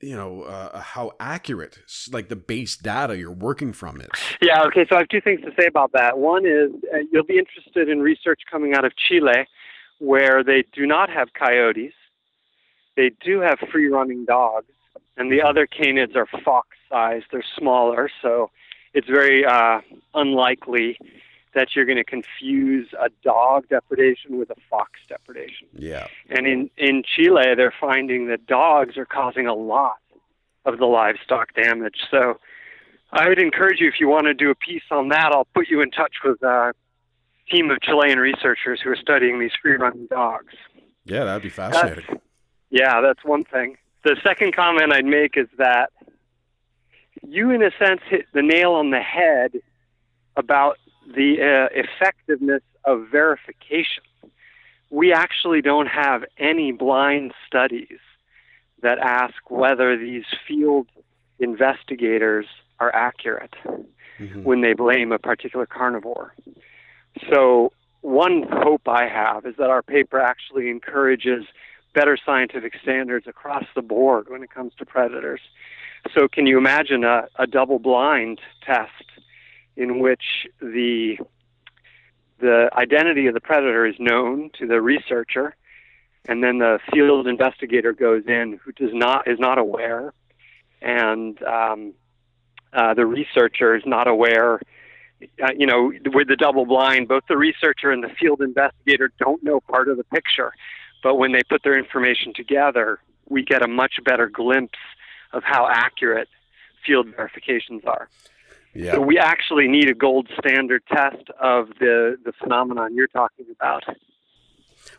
you 0.00 0.16
know 0.16 0.42
uh, 0.42 0.80
how 0.80 1.12
accurate 1.18 1.78
like 2.12 2.28
the 2.28 2.36
base 2.36 2.76
data 2.76 3.16
you're 3.16 3.32
working 3.32 3.72
from 3.72 4.00
is? 4.00 4.08
Yeah 4.40 4.62
okay 4.64 4.86
so 4.88 4.96
i 4.96 5.00
have 5.00 5.08
two 5.08 5.20
things 5.20 5.40
to 5.40 5.50
say 5.58 5.66
about 5.66 5.92
that. 5.92 6.18
One 6.18 6.46
is 6.46 6.70
uh, 6.94 6.98
you'll 7.12 7.24
be 7.24 7.38
interested 7.38 7.88
in 7.88 8.00
research 8.00 8.40
coming 8.50 8.74
out 8.74 8.84
of 8.84 8.92
chile 8.96 9.46
where 9.98 10.42
they 10.42 10.64
do 10.72 10.86
not 10.86 11.10
have 11.10 11.28
coyotes 11.38 11.92
they 12.96 13.10
do 13.24 13.40
have 13.40 13.58
free 13.72 13.88
running 13.88 14.24
dogs 14.24 14.72
and 15.16 15.30
the 15.30 15.42
other 15.42 15.66
canids 15.66 16.16
are 16.16 16.26
fox 16.44 16.68
sized 16.88 17.26
they're 17.32 17.44
smaller 17.58 18.08
so 18.22 18.50
it's 18.94 19.08
very 19.08 19.44
uh, 19.44 19.80
unlikely 20.14 20.98
that 21.54 21.74
you're 21.74 21.84
going 21.84 21.98
to 21.98 22.04
confuse 22.04 22.88
a 22.98 23.10
dog 23.22 23.68
depredation 23.68 24.38
with 24.38 24.50
a 24.50 24.56
fox 24.68 24.92
depredation. 25.08 25.66
Yeah. 25.72 26.06
And 26.28 26.46
in, 26.46 26.70
in 26.76 27.02
Chile, 27.04 27.54
they're 27.56 27.74
finding 27.80 28.28
that 28.28 28.46
dogs 28.46 28.96
are 28.96 29.06
causing 29.06 29.46
a 29.46 29.54
lot 29.54 29.96
of 30.64 30.78
the 30.78 30.86
livestock 30.86 31.54
damage. 31.54 31.96
So 32.10 32.38
I 33.12 33.28
would 33.28 33.40
encourage 33.40 33.80
you, 33.80 33.88
if 33.88 33.94
you 33.98 34.08
want 34.08 34.26
to 34.26 34.34
do 34.34 34.50
a 34.50 34.54
piece 34.54 34.84
on 34.90 35.08
that, 35.08 35.32
I'll 35.32 35.48
put 35.54 35.68
you 35.68 35.80
in 35.80 35.90
touch 35.90 36.14
with 36.24 36.42
a 36.42 36.72
team 37.50 37.70
of 37.70 37.80
Chilean 37.80 38.18
researchers 38.18 38.80
who 38.82 38.90
are 38.90 38.96
studying 38.96 39.40
these 39.40 39.52
free 39.60 39.76
running 39.76 40.06
dogs. 40.06 40.54
Yeah, 41.04 41.24
that'd 41.24 41.42
be 41.42 41.48
fascinating. 41.48 42.04
That's, 42.08 42.22
yeah, 42.70 43.00
that's 43.00 43.24
one 43.24 43.42
thing. 43.42 43.76
The 44.04 44.16
second 44.22 44.54
comment 44.54 44.92
I'd 44.92 45.04
make 45.04 45.36
is 45.36 45.48
that 45.58 45.90
you, 47.26 47.50
in 47.50 47.62
a 47.62 47.70
sense, 47.78 48.00
hit 48.08 48.26
the 48.32 48.42
nail 48.42 48.72
on 48.72 48.90
the 48.90 49.00
head 49.00 49.52
about 50.36 50.78
the 51.14 51.40
uh, 51.40 51.68
effectiveness 51.74 52.62
of 52.84 53.06
verification. 53.10 54.04
We 54.90 55.12
actually 55.12 55.62
don't 55.62 55.86
have 55.86 56.24
any 56.38 56.72
blind 56.72 57.32
studies 57.46 57.98
that 58.82 58.98
ask 58.98 59.50
whether 59.50 59.96
these 59.96 60.24
field 60.46 60.88
investigators 61.38 62.46
are 62.78 62.94
accurate 62.94 63.54
mm-hmm. 63.64 64.42
when 64.42 64.62
they 64.62 64.72
blame 64.72 65.12
a 65.12 65.18
particular 65.18 65.66
carnivore. 65.66 66.34
So, 67.30 67.72
one 68.02 68.46
hope 68.50 68.88
I 68.88 69.06
have 69.06 69.44
is 69.44 69.56
that 69.58 69.68
our 69.68 69.82
paper 69.82 70.18
actually 70.18 70.70
encourages 70.70 71.44
better 71.94 72.16
scientific 72.24 72.72
standards 72.82 73.26
across 73.26 73.64
the 73.74 73.82
board 73.82 74.28
when 74.28 74.42
it 74.42 74.50
comes 74.50 74.72
to 74.78 74.86
predators. 74.86 75.40
So, 76.14 76.28
can 76.28 76.46
you 76.46 76.56
imagine 76.56 77.04
a, 77.04 77.28
a 77.38 77.46
double 77.46 77.78
blind 77.78 78.40
test 78.64 79.09
in 79.80 79.98
which 79.98 80.46
the 80.60 81.16
the 82.38 82.70
identity 82.72 83.26
of 83.26 83.34
the 83.34 83.40
predator 83.40 83.86
is 83.86 83.96
known 83.98 84.50
to 84.58 84.66
the 84.66 84.80
researcher, 84.80 85.54
and 86.26 86.42
then 86.44 86.58
the 86.58 86.78
field 86.92 87.26
investigator 87.26 87.92
goes 87.92 88.24
in 88.26 88.60
who 88.62 88.72
does 88.72 88.92
not 88.92 89.26
is 89.26 89.38
not 89.38 89.58
aware, 89.58 90.12
and 90.82 91.42
um, 91.42 91.94
uh, 92.74 92.92
the 92.94 93.06
researcher 93.06 93.74
is 93.74 93.82
not 93.86 94.06
aware. 94.06 94.60
Uh, 95.42 95.52
you 95.56 95.66
know, 95.66 95.92
with 96.14 96.28
the 96.28 96.36
double 96.36 96.64
blind, 96.66 97.08
both 97.08 97.24
the 97.28 97.36
researcher 97.36 97.90
and 97.90 98.02
the 98.02 98.08
field 98.20 98.40
investigator 98.40 99.10
don't 99.18 99.42
know 99.42 99.60
part 99.60 99.88
of 99.88 99.96
the 99.96 100.04
picture, 100.04 100.52
but 101.02 101.16
when 101.16 101.32
they 101.32 101.42
put 101.48 101.62
their 101.62 101.78
information 101.78 102.32
together, 102.34 103.00
we 103.28 103.42
get 103.42 103.62
a 103.62 103.68
much 103.68 103.94
better 104.04 104.28
glimpse 104.28 104.78
of 105.32 105.42
how 105.42 105.68
accurate 105.70 106.28
field 106.86 107.06
verifications 107.14 107.82
are. 107.86 108.08
Yeah. 108.74 108.92
So 108.92 109.00
we 109.00 109.18
actually 109.18 109.66
need 109.66 109.90
a 109.90 109.94
gold 109.94 110.28
standard 110.38 110.82
test 110.88 111.28
of 111.40 111.68
the 111.80 112.16
the 112.24 112.32
phenomenon 112.40 112.94
you're 112.94 113.08
talking 113.08 113.46
about. 113.50 113.82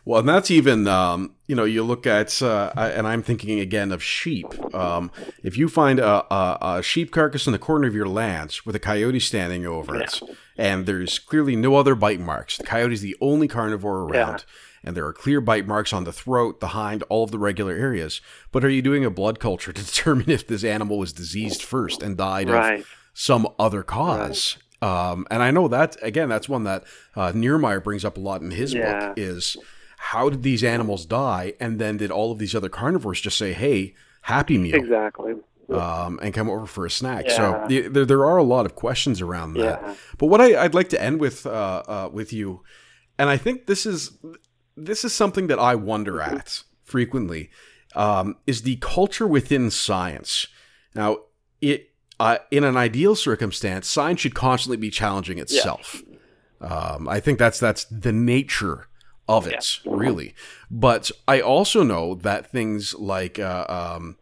Well, 0.04 0.20
and 0.20 0.28
that's 0.28 0.50
even, 0.50 0.88
um, 0.88 1.34
you 1.46 1.54
know, 1.54 1.64
you 1.64 1.84
look 1.84 2.06
at, 2.06 2.42
uh, 2.42 2.72
and 2.76 3.06
I'm 3.06 3.22
thinking 3.22 3.60
again 3.60 3.92
of 3.92 4.02
sheep. 4.02 4.46
Um, 4.74 5.12
if 5.44 5.56
you 5.56 5.68
find 5.68 6.00
a, 6.00 6.24
a, 6.32 6.58
a, 6.60 6.82
sheep 6.82 7.12
carcass 7.12 7.46
in 7.46 7.52
the 7.52 7.58
corner 7.58 7.86
of 7.86 7.94
your 7.94 8.08
land 8.08 8.58
with 8.64 8.74
a 8.74 8.80
coyote 8.80 9.20
standing 9.20 9.64
over 9.64 9.96
yeah. 9.96 10.04
it, 10.04 10.22
and 10.56 10.86
there's 10.86 11.18
clearly 11.20 11.54
no 11.54 11.76
other 11.76 11.94
bite 11.94 12.20
marks, 12.20 12.56
the 12.56 12.64
coyote 12.64 12.94
is 12.94 13.00
the 13.00 13.16
only 13.20 13.46
carnivore 13.46 14.00
around, 14.00 14.38
yeah. 14.38 14.88
and 14.88 14.96
there 14.96 15.06
are 15.06 15.12
clear 15.12 15.40
bite 15.40 15.68
marks 15.68 15.92
on 15.92 16.02
the 16.02 16.12
throat, 16.12 16.58
the 16.58 16.68
hind, 16.68 17.04
all 17.04 17.22
of 17.22 17.30
the 17.30 17.38
regular 17.38 17.74
areas. 17.74 18.20
But 18.50 18.64
are 18.64 18.70
you 18.70 18.82
doing 18.82 19.04
a 19.04 19.10
blood 19.10 19.38
culture 19.38 19.72
to 19.72 19.84
determine 19.84 20.30
if 20.30 20.46
this 20.48 20.64
animal 20.64 20.98
was 20.98 21.12
diseased 21.12 21.62
first 21.62 22.02
and 22.02 22.16
died 22.16 22.50
right. 22.50 22.80
of 22.80 22.86
some 23.12 23.46
other 23.58 23.82
cause. 23.82 24.56
Um, 24.80 25.26
and 25.30 25.42
I 25.42 25.50
know 25.52 25.68
that 25.68 25.96
again, 26.02 26.28
that's 26.28 26.48
one 26.48 26.64
that 26.64 26.84
uh, 27.14 27.32
Niemeyer 27.34 27.80
brings 27.80 28.04
up 28.04 28.16
a 28.16 28.20
lot 28.20 28.42
in 28.42 28.50
his 28.50 28.74
yeah. 28.74 29.08
book. 29.08 29.18
Is 29.18 29.56
how 29.96 30.28
did 30.28 30.42
these 30.42 30.64
animals 30.64 31.06
die, 31.06 31.54
and 31.60 31.78
then 31.78 31.96
did 31.96 32.10
all 32.10 32.32
of 32.32 32.38
these 32.38 32.54
other 32.54 32.68
carnivores 32.68 33.20
just 33.20 33.38
say, 33.38 33.52
"Hey, 33.52 33.94
happy 34.22 34.58
meal"? 34.58 34.74
Exactly. 34.74 35.34
Um, 35.70 36.18
and 36.20 36.34
come 36.34 36.50
over 36.50 36.66
for 36.66 36.84
a 36.84 36.90
snack. 36.90 37.26
Yeah. 37.28 37.36
So 37.36 37.64
the, 37.68 37.88
there, 37.88 38.04
there 38.04 38.26
are 38.26 38.36
a 38.36 38.42
lot 38.42 38.66
of 38.66 38.74
questions 38.74 39.22
around 39.22 39.54
that. 39.54 39.80
Yeah. 39.82 39.94
But 40.18 40.26
what 40.26 40.40
I, 40.40 40.60
would 40.64 40.74
like 40.74 40.90
to 40.90 41.00
end 41.00 41.20
with 41.20 41.46
uh, 41.46 41.82
uh, 41.86 42.10
with 42.12 42.32
you, 42.32 42.62
and 43.18 43.30
I 43.30 43.36
think 43.36 43.66
this 43.66 43.86
is 43.86 44.18
this 44.76 45.04
is 45.04 45.14
something 45.14 45.46
that 45.46 45.60
I 45.60 45.76
wonder 45.76 46.14
mm-hmm. 46.14 46.36
at 46.36 46.64
frequently, 46.82 47.50
um, 47.94 48.36
is 48.46 48.62
the 48.62 48.76
culture 48.76 49.26
within 49.26 49.70
science. 49.70 50.48
Now, 50.94 51.18
it 51.60 51.91
uh, 52.22 52.38
in 52.52 52.62
an 52.62 52.76
ideal 52.76 53.16
circumstance, 53.16 53.88
science 53.88 54.20
should 54.20 54.34
constantly 54.34 54.76
be 54.76 54.90
challenging 54.90 55.38
itself. 55.38 56.00
Yeah. 56.60 56.68
Um, 56.68 57.08
I 57.08 57.18
think 57.18 57.40
that's 57.40 57.58
that's 57.58 57.84
the 57.86 58.12
nature 58.12 58.86
of 59.28 59.48
it, 59.48 59.80
yeah. 59.84 59.92
really. 59.92 60.32
But 60.70 61.10
I 61.26 61.40
also 61.40 61.82
know 61.82 62.14
that 62.14 62.46
things 62.46 62.94
like 62.94 63.40
uh, 63.40 63.66
um, 63.68 64.18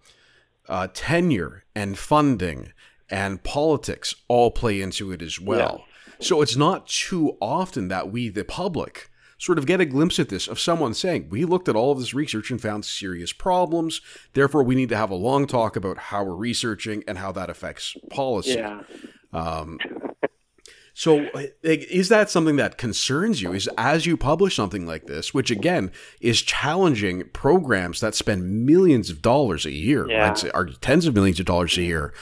uh, 0.66 0.88
tenure 0.94 1.64
and 1.74 1.98
funding 1.98 2.72
and 3.10 3.42
politics 3.42 4.14
all 4.28 4.50
play 4.50 4.80
into 4.80 5.12
it 5.12 5.20
as 5.20 5.38
well. 5.38 5.84
Yeah. 5.86 6.14
So 6.20 6.40
it's 6.40 6.56
not 6.56 6.86
too 6.86 7.36
often 7.38 7.88
that 7.88 8.10
we, 8.10 8.30
the 8.30 8.44
public, 8.44 9.09
sort 9.40 9.58
of 9.58 9.66
get 9.66 9.80
a 9.80 9.86
glimpse 9.86 10.20
at 10.20 10.28
this 10.28 10.46
of 10.46 10.60
someone 10.60 10.94
saying, 10.94 11.28
We 11.30 11.44
looked 11.44 11.68
at 11.68 11.74
all 11.74 11.90
of 11.90 11.98
this 11.98 12.14
research 12.14 12.50
and 12.50 12.60
found 12.60 12.84
serious 12.84 13.32
problems. 13.32 14.02
Therefore, 14.34 14.62
we 14.62 14.76
need 14.76 14.90
to 14.90 14.96
have 14.96 15.10
a 15.10 15.16
long 15.16 15.46
talk 15.46 15.74
about 15.74 15.96
how 15.98 16.22
we're 16.22 16.34
researching 16.34 17.02
and 17.08 17.18
how 17.18 17.32
that 17.32 17.50
affects 17.50 17.96
policy. 18.10 18.52
Yeah. 18.52 18.82
Um, 19.32 19.78
so, 20.92 21.26
is 21.62 22.10
that 22.10 22.28
something 22.28 22.56
that 22.56 22.76
concerns 22.76 23.40
you? 23.40 23.54
Is 23.54 23.70
as 23.78 24.04
you 24.04 24.18
publish 24.18 24.54
something 24.54 24.86
like 24.86 25.06
this, 25.06 25.32
which 25.32 25.50
again 25.50 25.90
is 26.20 26.42
challenging 26.42 27.24
programs 27.32 28.00
that 28.00 28.14
spend 28.14 28.66
millions 28.66 29.08
of 29.08 29.22
dollars 29.22 29.64
a 29.64 29.72
year, 29.72 30.06
yeah. 30.10 30.28
right? 30.28 30.44
or 30.52 30.66
tens 30.66 31.06
of 31.06 31.14
millions 31.14 31.40
of 31.40 31.46
dollars 31.46 31.78
a 31.78 31.82
year, 31.82 32.12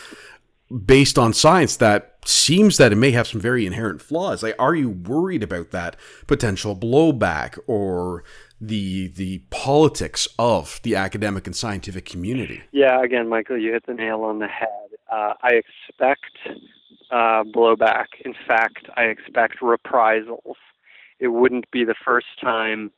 based 0.84 1.18
on 1.18 1.32
science 1.32 1.76
that 1.76 2.18
seems 2.24 2.76
that 2.76 2.92
it 2.92 2.96
may 2.96 3.10
have 3.10 3.26
some 3.26 3.40
very 3.40 3.66
inherent 3.66 4.02
flaws. 4.02 4.42
Like, 4.42 4.54
are 4.58 4.74
you 4.74 4.90
worried 4.90 5.42
about 5.42 5.70
that 5.70 5.96
potential 6.26 6.76
blowback 6.76 7.58
or 7.66 8.24
the 8.60 9.08
the 9.08 9.38
politics 9.50 10.28
of 10.38 10.80
the 10.82 10.96
academic 10.96 11.46
and 11.46 11.56
scientific 11.56 12.04
community? 12.04 12.62
Yeah, 12.72 13.02
again, 13.02 13.28
Michael, 13.28 13.58
you 13.58 13.72
hit 13.72 13.86
the 13.86 13.94
nail 13.94 14.22
on 14.22 14.40
the 14.40 14.48
head. 14.48 14.68
Uh, 15.10 15.34
I 15.42 15.54
expect 15.54 16.38
uh, 17.10 17.44
blowback. 17.44 18.06
In 18.24 18.34
fact, 18.46 18.88
I 18.96 19.04
expect 19.04 19.62
reprisals. 19.62 20.56
It 21.18 21.28
wouldn't 21.28 21.70
be 21.70 21.84
the 21.84 21.94
first 22.04 22.26
time 22.40 22.92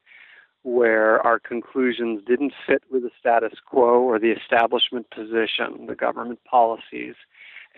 where 0.62 1.24
our 1.26 1.38
conclusions 1.38 2.20
didn't 2.26 2.52
fit 2.66 2.83
with 2.90 3.02
the 3.02 3.11
status 3.18 3.54
quo 3.64 4.00
or 4.00 4.18
the 4.18 4.33
establishment 4.33 5.06
position, 5.11 5.87
the 5.87 5.94
government 5.94 6.40
policies 6.44 7.14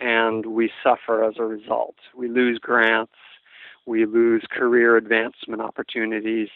and 0.01 0.47
we 0.47 0.71
suffer 0.83 1.25
as 1.25 1.35
a 1.39 1.45
result. 1.45 1.97
We 2.17 2.29
lose 2.29 2.59
grants, 2.59 3.13
we 3.87 4.07
lose 4.07 4.45
career 4.51 4.97
advancement 4.97 5.61
opportunities. 5.61 6.49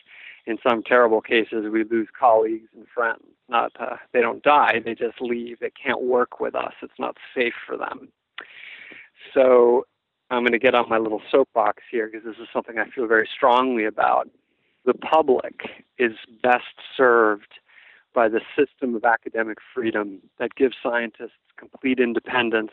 In 0.46 0.58
some 0.66 0.82
terrible 0.84 1.20
cases, 1.20 1.66
we 1.72 1.82
lose 1.84 2.08
colleagues 2.18 2.68
and 2.76 2.86
friends. 2.94 3.22
Not 3.48 3.72
uh, 3.78 3.96
they 4.12 4.20
don't 4.20 4.42
die; 4.42 4.80
they 4.84 4.94
just 4.94 5.20
leave. 5.20 5.58
They 5.60 5.70
can't 5.70 6.02
work 6.02 6.40
with 6.40 6.54
us. 6.54 6.72
It's 6.82 6.98
not 6.98 7.16
safe 7.34 7.54
for 7.66 7.76
them. 7.76 8.08
So 9.34 9.86
I'm 10.30 10.42
going 10.42 10.52
to 10.52 10.58
get 10.58 10.74
on 10.74 10.88
my 10.88 10.98
little 10.98 11.22
soapbox 11.30 11.82
here 11.90 12.08
because 12.10 12.24
this 12.24 12.36
is 12.40 12.48
something 12.52 12.78
I 12.78 12.88
feel 12.90 13.06
very 13.06 13.28
strongly 13.34 13.84
about. 13.84 14.28
The 14.84 14.94
public 14.94 15.84
is 15.98 16.12
best 16.42 16.64
served 16.96 17.54
by 18.14 18.28
the 18.28 18.40
system 18.56 18.94
of 18.94 19.04
academic 19.04 19.58
freedom 19.74 20.20
that 20.38 20.54
gives 20.54 20.74
scientists 20.82 21.38
complete 21.56 22.00
independence 22.00 22.72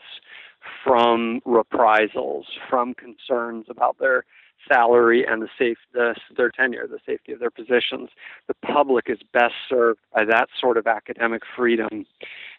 from 0.84 1.40
reprisals, 1.44 2.46
from 2.68 2.94
concerns 2.94 3.66
about 3.68 3.98
their 3.98 4.24
salary 4.68 5.24
and 5.26 5.42
the 5.42 5.48
safe 5.58 5.78
the, 5.92 6.14
their 6.36 6.50
tenure, 6.50 6.86
the 6.86 6.98
safety 7.04 7.32
of 7.32 7.40
their 7.40 7.50
positions. 7.50 8.10
The 8.48 8.54
public 8.54 9.06
is 9.08 9.18
best 9.32 9.54
served 9.68 10.00
by 10.14 10.24
that 10.24 10.48
sort 10.58 10.76
of 10.76 10.86
academic 10.86 11.42
freedom 11.56 12.06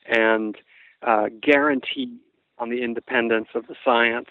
and 0.06 0.56
uh, 1.02 1.26
guarantee 1.42 2.18
on 2.58 2.70
the 2.70 2.84
independence 2.84 3.50
of 3.56 3.68
the 3.68 3.76
science 3.84 4.30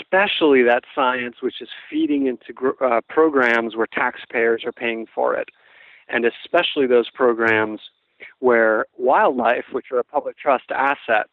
especially 0.00 0.62
that 0.62 0.84
science 0.94 1.36
which 1.40 1.60
is 1.60 1.68
feeding 1.90 2.26
into 2.26 2.74
uh, 2.80 3.00
programs 3.08 3.76
where 3.76 3.86
taxpayers 3.86 4.62
are 4.64 4.72
paying 4.72 5.06
for 5.12 5.34
it, 5.34 5.48
and 6.08 6.24
especially 6.24 6.86
those 6.86 7.10
programs 7.10 7.80
where 8.38 8.86
wildlife, 8.96 9.64
which 9.72 9.86
are 9.90 9.98
a 9.98 10.04
public 10.04 10.38
trust 10.38 10.70
asset, 10.70 11.26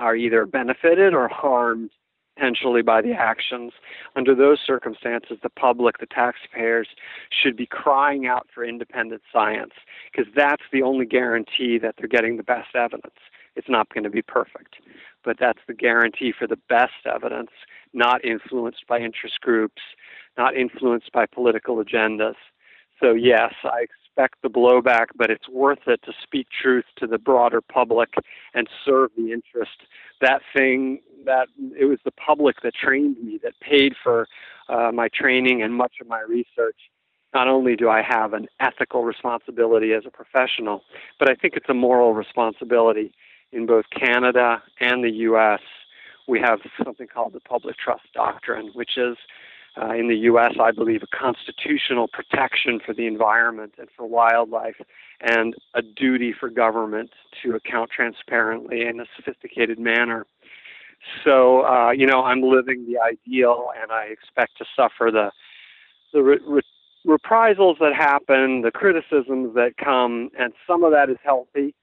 are 0.00 0.16
either 0.16 0.46
benefited 0.46 1.14
or 1.14 1.28
harmed 1.28 1.90
potentially 2.36 2.82
by 2.82 3.02
the 3.02 3.12
actions. 3.12 3.72
Under 4.16 4.34
those 4.34 4.58
circumstances, 4.66 5.38
the 5.42 5.50
public, 5.50 5.98
the 5.98 6.06
taxpayers, 6.06 6.88
should 7.30 7.56
be 7.56 7.66
crying 7.66 8.26
out 8.26 8.48
for 8.52 8.64
independent 8.64 9.22
science 9.32 9.72
because 10.10 10.32
that's 10.34 10.62
the 10.72 10.82
only 10.82 11.04
guarantee 11.04 11.78
that 11.78 11.96
they're 11.98 12.08
getting 12.08 12.38
the 12.38 12.42
best 12.42 12.74
evidence. 12.74 13.14
It's 13.56 13.68
not 13.68 13.92
going 13.92 14.04
to 14.04 14.10
be 14.10 14.22
perfect, 14.22 14.76
but 15.24 15.36
that's 15.38 15.58
the 15.66 15.74
guarantee 15.74 16.32
for 16.36 16.46
the 16.46 16.58
best 16.68 17.04
evidence, 17.04 17.50
not 17.92 18.24
influenced 18.24 18.86
by 18.88 19.00
interest 19.00 19.40
groups, 19.40 19.82
not 20.38 20.56
influenced 20.56 21.12
by 21.12 21.26
political 21.26 21.76
agendas. 21.76 22.36
So, 23.02 23.12
yes, 23.12 23.52
I 23.64 23.86
expect 24.20 24.42
the 24.42 24.48
blowback, 24.48 25.06
but 25.16 25.30
it's 25.30 25.48
worth 25.48 25.86
it 25.86 26.00
to 26.04 26.12
speak 26.22 26.46
truth 26.50 26.84
to 26.98 27.06
the 27.06 27.18
broader 27.18 27.60
public 27.60 28.14
and 28.54 28.68
serve 28.84 29.10
the 29.16 29.32
interest. 29.32 29.78
That 30.20 30.42
thing 30.54 31.00
that 31.24 31.48
it 31.78 31.86
was 31.86 31.98
the 32.04 32.10
public 32.12 32.56
that 32.62 32.74
trained 32.74 33.16
me, 33.22 33.40
that 33.42 33.52
paid 33.60 33.94
for 34.02 34.26
uh, 34.68 34.90
my 34.92 35.08
training 35.08 35.62
and 35.62 35.74
much 35.74 35.94
of 36.00 36.06
my 36.06 36.20
research. 36.20 36.76
Not 37.32 37.48
only 37.48 37.76
do 37.76 37.88
I 37.88 38.02
have 38.02 38.32
an 38.32 38.48
ethical 38.58 39.04
responsibility 39.04 39.92
as 39.92 40.02
a 40.04 40.10
professional, 40.10 40.82
but 41.18 41.30
I 41.30 41.34
think 41.34 41.54
it's 41.56 41.68
a 41.68 41.74
moral 41.74 42.12
responsibility 42.12 43.12
in 43.52 43.66
both 43.66 43.84
Canada 43.90 44.62
and 44.80 45.02
the 45.04 45.10
U.S. 45.10 45.60
We 46.26 46.40
have 46.40 46.58
something 46.84 47.06
called 47.06 47.32
the 47.32 47.40
public 47.40 47.76
trust 47.78 48.12
doctrine, 48.14 48.70
which 48.74 48.96
is 48.96 49.16
uh, 49.80 49.94
in 49.94 50.08
the 50.08 50.16
U.S., 50.16 50.54
I 50.60 50.70
believe, 50.72 51.02
a 51.02 51.16
constitutional 51.16 52.08
protection 52.08 52.80
for 52.84 52.92
the 52.92 53.06
environment 53.06 53.74
and 53.78 53.88
for 53.96 54.06
wildlife, 54.06 54.76
and 55.20 55.54
a 55.74 55.82
duty 55.82 56.34
for 56.38 56.48
government 56.48 57.10
to 57.42 57.54
account 57.54 57.90
transparently 57.94 58.82
in 58.82 59.00
a 59.00 59.04
sophisticated 59.16 59.78
manner. 59.78 60.26
So, 61.24 61.64
uh, 61.64 61.92
you 61.92 62.06
know, 62.06 62.22
I'm 62.24 62.42
living 62.42 62.86
the 62.86 62.98
ideal, 62.98 63.68
and 63.80 63.90
I 63.90 64.04
expect 64.04 64.58
to 64.58 64.64
suffer 64.76 65.10
the 65.10 65.30
the 66.12 66.22
re- 66.22 66.40
re- 66.44 66.62
reprisals 67.04 67.76
that 67.80 67.94
happen, 67.94 68.62
the 68.62 68.72
criticisms 68.72 69.54
that 69.54 69.74
come, 69.82 70.30
and 70.38 70.52
some 70.66 70.82
of 70.82 70.90
that 70.92 71.08
is 71.08 71.16
healthy, 71.22 71.74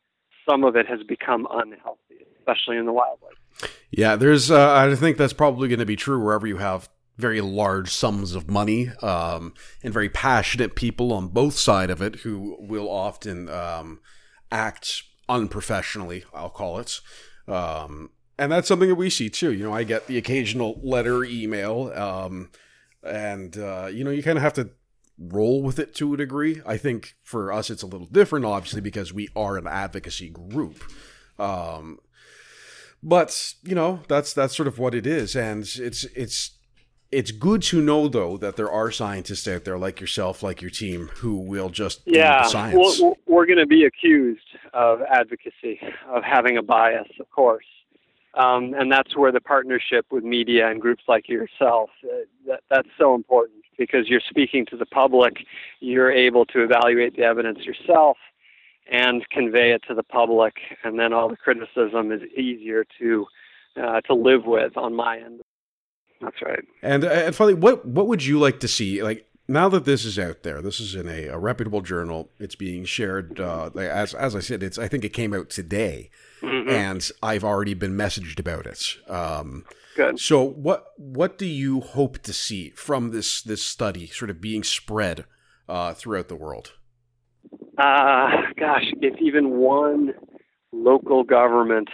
some 0.48 0.64
of 0.64 0.76
it 0.76 0.86
has 0.88 1.02
become 1.04 1.48
unhealthy, 1.50 2.26
especially 2.40 2.78
in 2.78 2.86
the 2.86 2.94
wildlife. 2.94 3.34
Yeah, 3.90 4.18
there's. 4.18 4.52
Uh, 4.52 4.74
I 4.74 4.94
think 4.96 5.18
that's 5.18 5.34
probably 5.34 5.68
going 5.70 5.80
to 5.80 5.86
be 5.86 5.96
true 5.96 6.20
wherever 6.20 6.46
you 6.46 6.58
have 6.58 6.90
very 7.18 7.42
large 7.42 7.92
sums 7.92 8.36
of 8.36 8.50
money 8.50 8.90
um, 9.02 9.54
and 9.84 9.94
very 9.94 10.10
passionate 10.10 10.76
people 10.76 11.12
on 11.12 11.30
both 11.30 11.56
side 11.56 11.90
of 11.90 12.02
it 12.02 12.18
who 12.18 12.56
will 12.60 12.90
often 12.90 13.50
um, 13.50 14.00
act 14.52 15.04
unprofessionally. 15.28 16.24
I'll 16.34 16.50
call 16.50 16.80
it. 16.80 17.00
Um, 17.48 18.12
and 18.38 18.52
that's 18.52 18.68
something 18.68 18.90
that 18.90 18.96
we 18.96 19.10
see 19.10 19.30
too. 19.30 19.52
You 19.52 19.64
know, 19.64 19.74
I 19.74 19.84
get 19.84 20.08
the 20.08 20.18
occasional 20.18 20.80
letter, 20.84 21.24
email, 21.24 21.92
um, 21.96 22.52
and 23.04 23.58
uh, 23.58 23.90
you 23.92 24.04
know, 24.04 24.12
you 24.12 24.22
kind 24.22 24.38
of 24.38 24.44
have 24.44 24.54
to 24.54 24.70
roll 25.18 25.64
with 25.64 25.80
it 25.80 25.96
to 25.96 26.14
a 26.14 26.18
degree. 26.18 26.62
I 26.66 26.78
think 26.78 27.16
for 27.24 27.52
us, 27.52 27.70
it's 27.70 27.82
a 27.82 27.88
little 27.88 28.08
different, 28.08 28.46
obviously, 28.46 28.82
because 28.82 29.12
we 29.12 29.30
are 29.36 29.58
an 29.58 29.68
advocacy 29.68 30.30
group. 30.30 30.84
Um, 31.40 32.00
but 33.02 33.56
you 33.64 33.74
know, 33.74 34.02
that's 34.08 34.34
that's 34.34 34.56
sort 34.56 34.68
of 34.68 34.78
what 34.78 34.94
it 34.94 35.08
is, 35.08 35.36
and 35.36 35.64
it's 35.64 36.04
it's 36.04 36.57
it's 37.12 37.32
good 37.32 37.62
to 37.64 37.82
know 37.82 38.08
though 38.08 38.38
that 38.38 38.56
there 38.56 38.72
are 38.72 38.92
scientists 38.92 39.48
out 39.48 39.64
there 39.64 39.78
like 39.78 40.02
yourself, 40.02 40.44
like 40.44 40.62
your 40.62 40.72
team, 40.72 41.08
who 41.16 41.38
will 41.38 41.70
just 41.70 42.02
yeah. 42.06 42.44
science. 42.44 43.00
Well, 43.02 43.18
we're 43.28 43.46
going 43.46 43.60
to 43.60 43.68
be 43.68 43.86
accused 43.86 44.58
of 44.74 45.02
advocacy, 45.10 45.80
of 46.08 46.24
having 46.24 46.58
a 46.58 46.62
bias, 46.62 47.08
of 47.20 47.30
course, 47.30 47.66
um, 48.34 48.74
and 48.74 48.92
that's 48.92 49.16
where 49.16 49.32
the 49.32 49.42
partnership 49.42 50.06
with 50.12 50.24
media 50.24 50.70
and 50.70 50.82
groups 50.82 51.04
like 51.08 51.28
yourself 51.28 51.90
uh, 52.04 52.26
that, 52.46 52.62
that's 52.70 52.90
so 52.98 53.16
important 53.16 53.64
because 53.78 54.08
you're 54.08 54.22
speaking 54.30 54.66
to 54.66 54.78
the 54.78 54.86
public, 54.86 55.38
you're 55.80 56.12
able 56.12 56.46
to 56.46 56.64
evaluate 56.64 57.16
the 57.16 57.24
evidence 57.24 57.60
yourself 57.60 58.18
and 58.92 59.28
convey 59.30 59.72
it 59.72 59.82
to 59.88 59.94
the 59.94 60.04
public, 60.04 60.56
and 60.84 61.00
then 61.00 61.14
all 61.14 61.30
the 61.30 61.38
criticism 61.38 62.12
is 62.12 62.22
easier 62.36 62.86
to 63.00 63.26
uh, 63.82 64.02
to 64.02 64.14
live 64.14 64.46
with 64.46 64.76
on 64.76 64.96
my 64.96 65.18
end. 65.20 65.42
That's 66.22 66.42
right. 66.42 66.64
And 66.82 67.04
uh, 67.04 67.10
and 67.10 67.36
finally, 67.36 67.54
what 67.54 67.86
what 67.86 68.08
would 68.08 68.26
you 68.26 68.40
like 68.40 68.60
to 68.62 68.68
see? 68.68 69.04
Like 69.04 69.28
now 69.48 69.70
that 69.70 69.86
this 69.86 70.04
is 70.04 70.18
out 70.18 70.44
there, 70.44 70.62
this 70.62 70.80
is 70.80 70.96
in 70.96 71.08
a, 71.08 71.28
a 71.28 71.38
reputable 71.38 71.82
journal. 71.82 72.30
It's 72.40 72.56
being 72.56 72.86
shared. 72.86 73.40
Uh, 73.40 73.70
as 73.76 74.14
as 74.14 74.36
I 74.36 74.40
said, 74.40 74.64
it's 74.64 74.78
I 74.78 74.88
think 74.88 75.06
it 75.06 75.10
came 75.10 75.34
out 75.34 75.50
today, 75.50 76.10
mm-hmm. 76.42 76.70
and 76.70 77.10
I've 77.22 77.44
already 77.44 77.74
been 77.74 77.96
messaged 77.96 78.40
about 78.40 78.66
it. 78.66 78.84
Um, 79.10 79.66
Good. 79.96 80.20
So 80.20 80.44
what 80.44 80.94
what 80.98 81.38
do 81.38 81.46
you 81.48 81.82
hope 81.82 82.20
to 82.20 82.34
see 82.34 82.70
from 82.72 83.12
this 83.12 83.42
this 83.42 83.64
study, 83.64 84.08
sort 84.08 84.30
of 84.30 84.40
being 84.40 84.64
spread 84.64 85.26
uh, 85.68 85.94
throughout 85.94 86.28
the 86.28 86.36
world? 86.36 86.74
Uh, 87.78 88.30
gosh, 88.60 88.86
if 89.02 89.20
even 89.22 89.58
one 89.58 90.14
local 90.72 91.24
government 91.24 91.90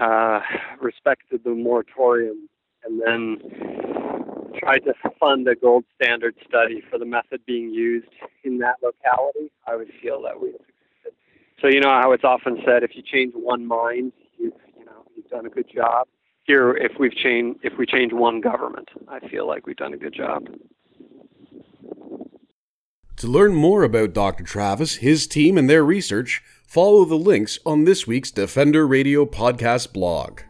uh, 0.00 0.40
respected 0.80 1.42
the 1.44 1.50
moratorium 1.50 2.48
and 2.84 3.00
then 3.00 3.38
tried 4.58 4.84
to 4.84 4.94
fund 5.18 5.48
a 5.48 5.54
gold 5.54 5.84
standard 5.94 6.34
study 6.48 6.82
for 6.90 6.98
the 6.98 7.04
method 7.04 7.40
being 7.46 7.70
used 7.70 8.08
in 8.44 8.58
that 8.58 8.76
locality, 8.82 9.50
I 9.66 9.76
would 9.76 9.90
feel 10.02 10.22
that 10.22 10.40
we 10.40 10.52
succeeded. 10.52 11.14
So 11.60 11.68
you 11.68 11.80
know 11.80 11.98
how 12.00 12.12
it's 12.12 12.24
often 12.24 12.58
said, 12.64 12.82
if 12.82 12.92
you 12.94 13.02
change 13.02 13.34
one 13.34 13.66
mind, 13.66 14.12
you've 14.38 14.54
you 14.78 14.84
know 14.84 15.04
you've 15.14 15.28
done 15.28 15.46
a 15.46 15.50
good 15.50 15.70
job. 15.72 16.08
Here, 16.44 16.72
if 16.76 16.92
we've 16.98 17.14
changed, 17.14 17.60
if 17.62 17.72
we 17.78 17.86
change 17.86 18.12
one 18.12 18.40
government, 18.40 18.88
I 19.08 19.26
feel 19.28 19.46
like 19.46 19.66
we've 19.66 19.76
done 19.76 19.94
a 19.94 19.96
good 19.96 20.14
job. 20.14 20.46
To 23.18 23.26
learn 23.28 23.54
more 23.54 23.84
about 23.84 24.12
Dr. 24.12 24.44
Treves, 24.44 24.96
his 24.96 25.26
team, 25.26 25.56
and 25.56 25.70
their 25.70 25.84
research, 25.84 26.42
follow 26.66 27.04
the 27.04 27.14
links 27.14 27.58
on 27.64 27.84
this 27.84 28.06
week's 28.06 28.30
Defender 28.30 28.86
Radio 28.86 29.24
podcast 29.24 29.92
blog. 29.92 30.40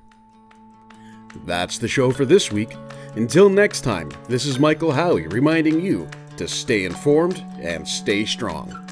That's 1.44 1.78
the 1.78 1.88
show 1.88 2.10
for 2.10 2.24
this 2.24 2.50
week. 2.50 2.74
Until 3.16 3.48
next 3.48 3.82
time, 3.82 4.10
this 4.28 4.46
is 4.46 4.58
Michael 4.58 4.92
Howie 4.92 5.26
reminding 5.28 5.80
you 5.80 6.08
to 6.36 6.48
stay 6.48 6.84
informed 6.84 7.44
and 7.60 7.86
stay 7.86 8.24
strong. 8.24 8.83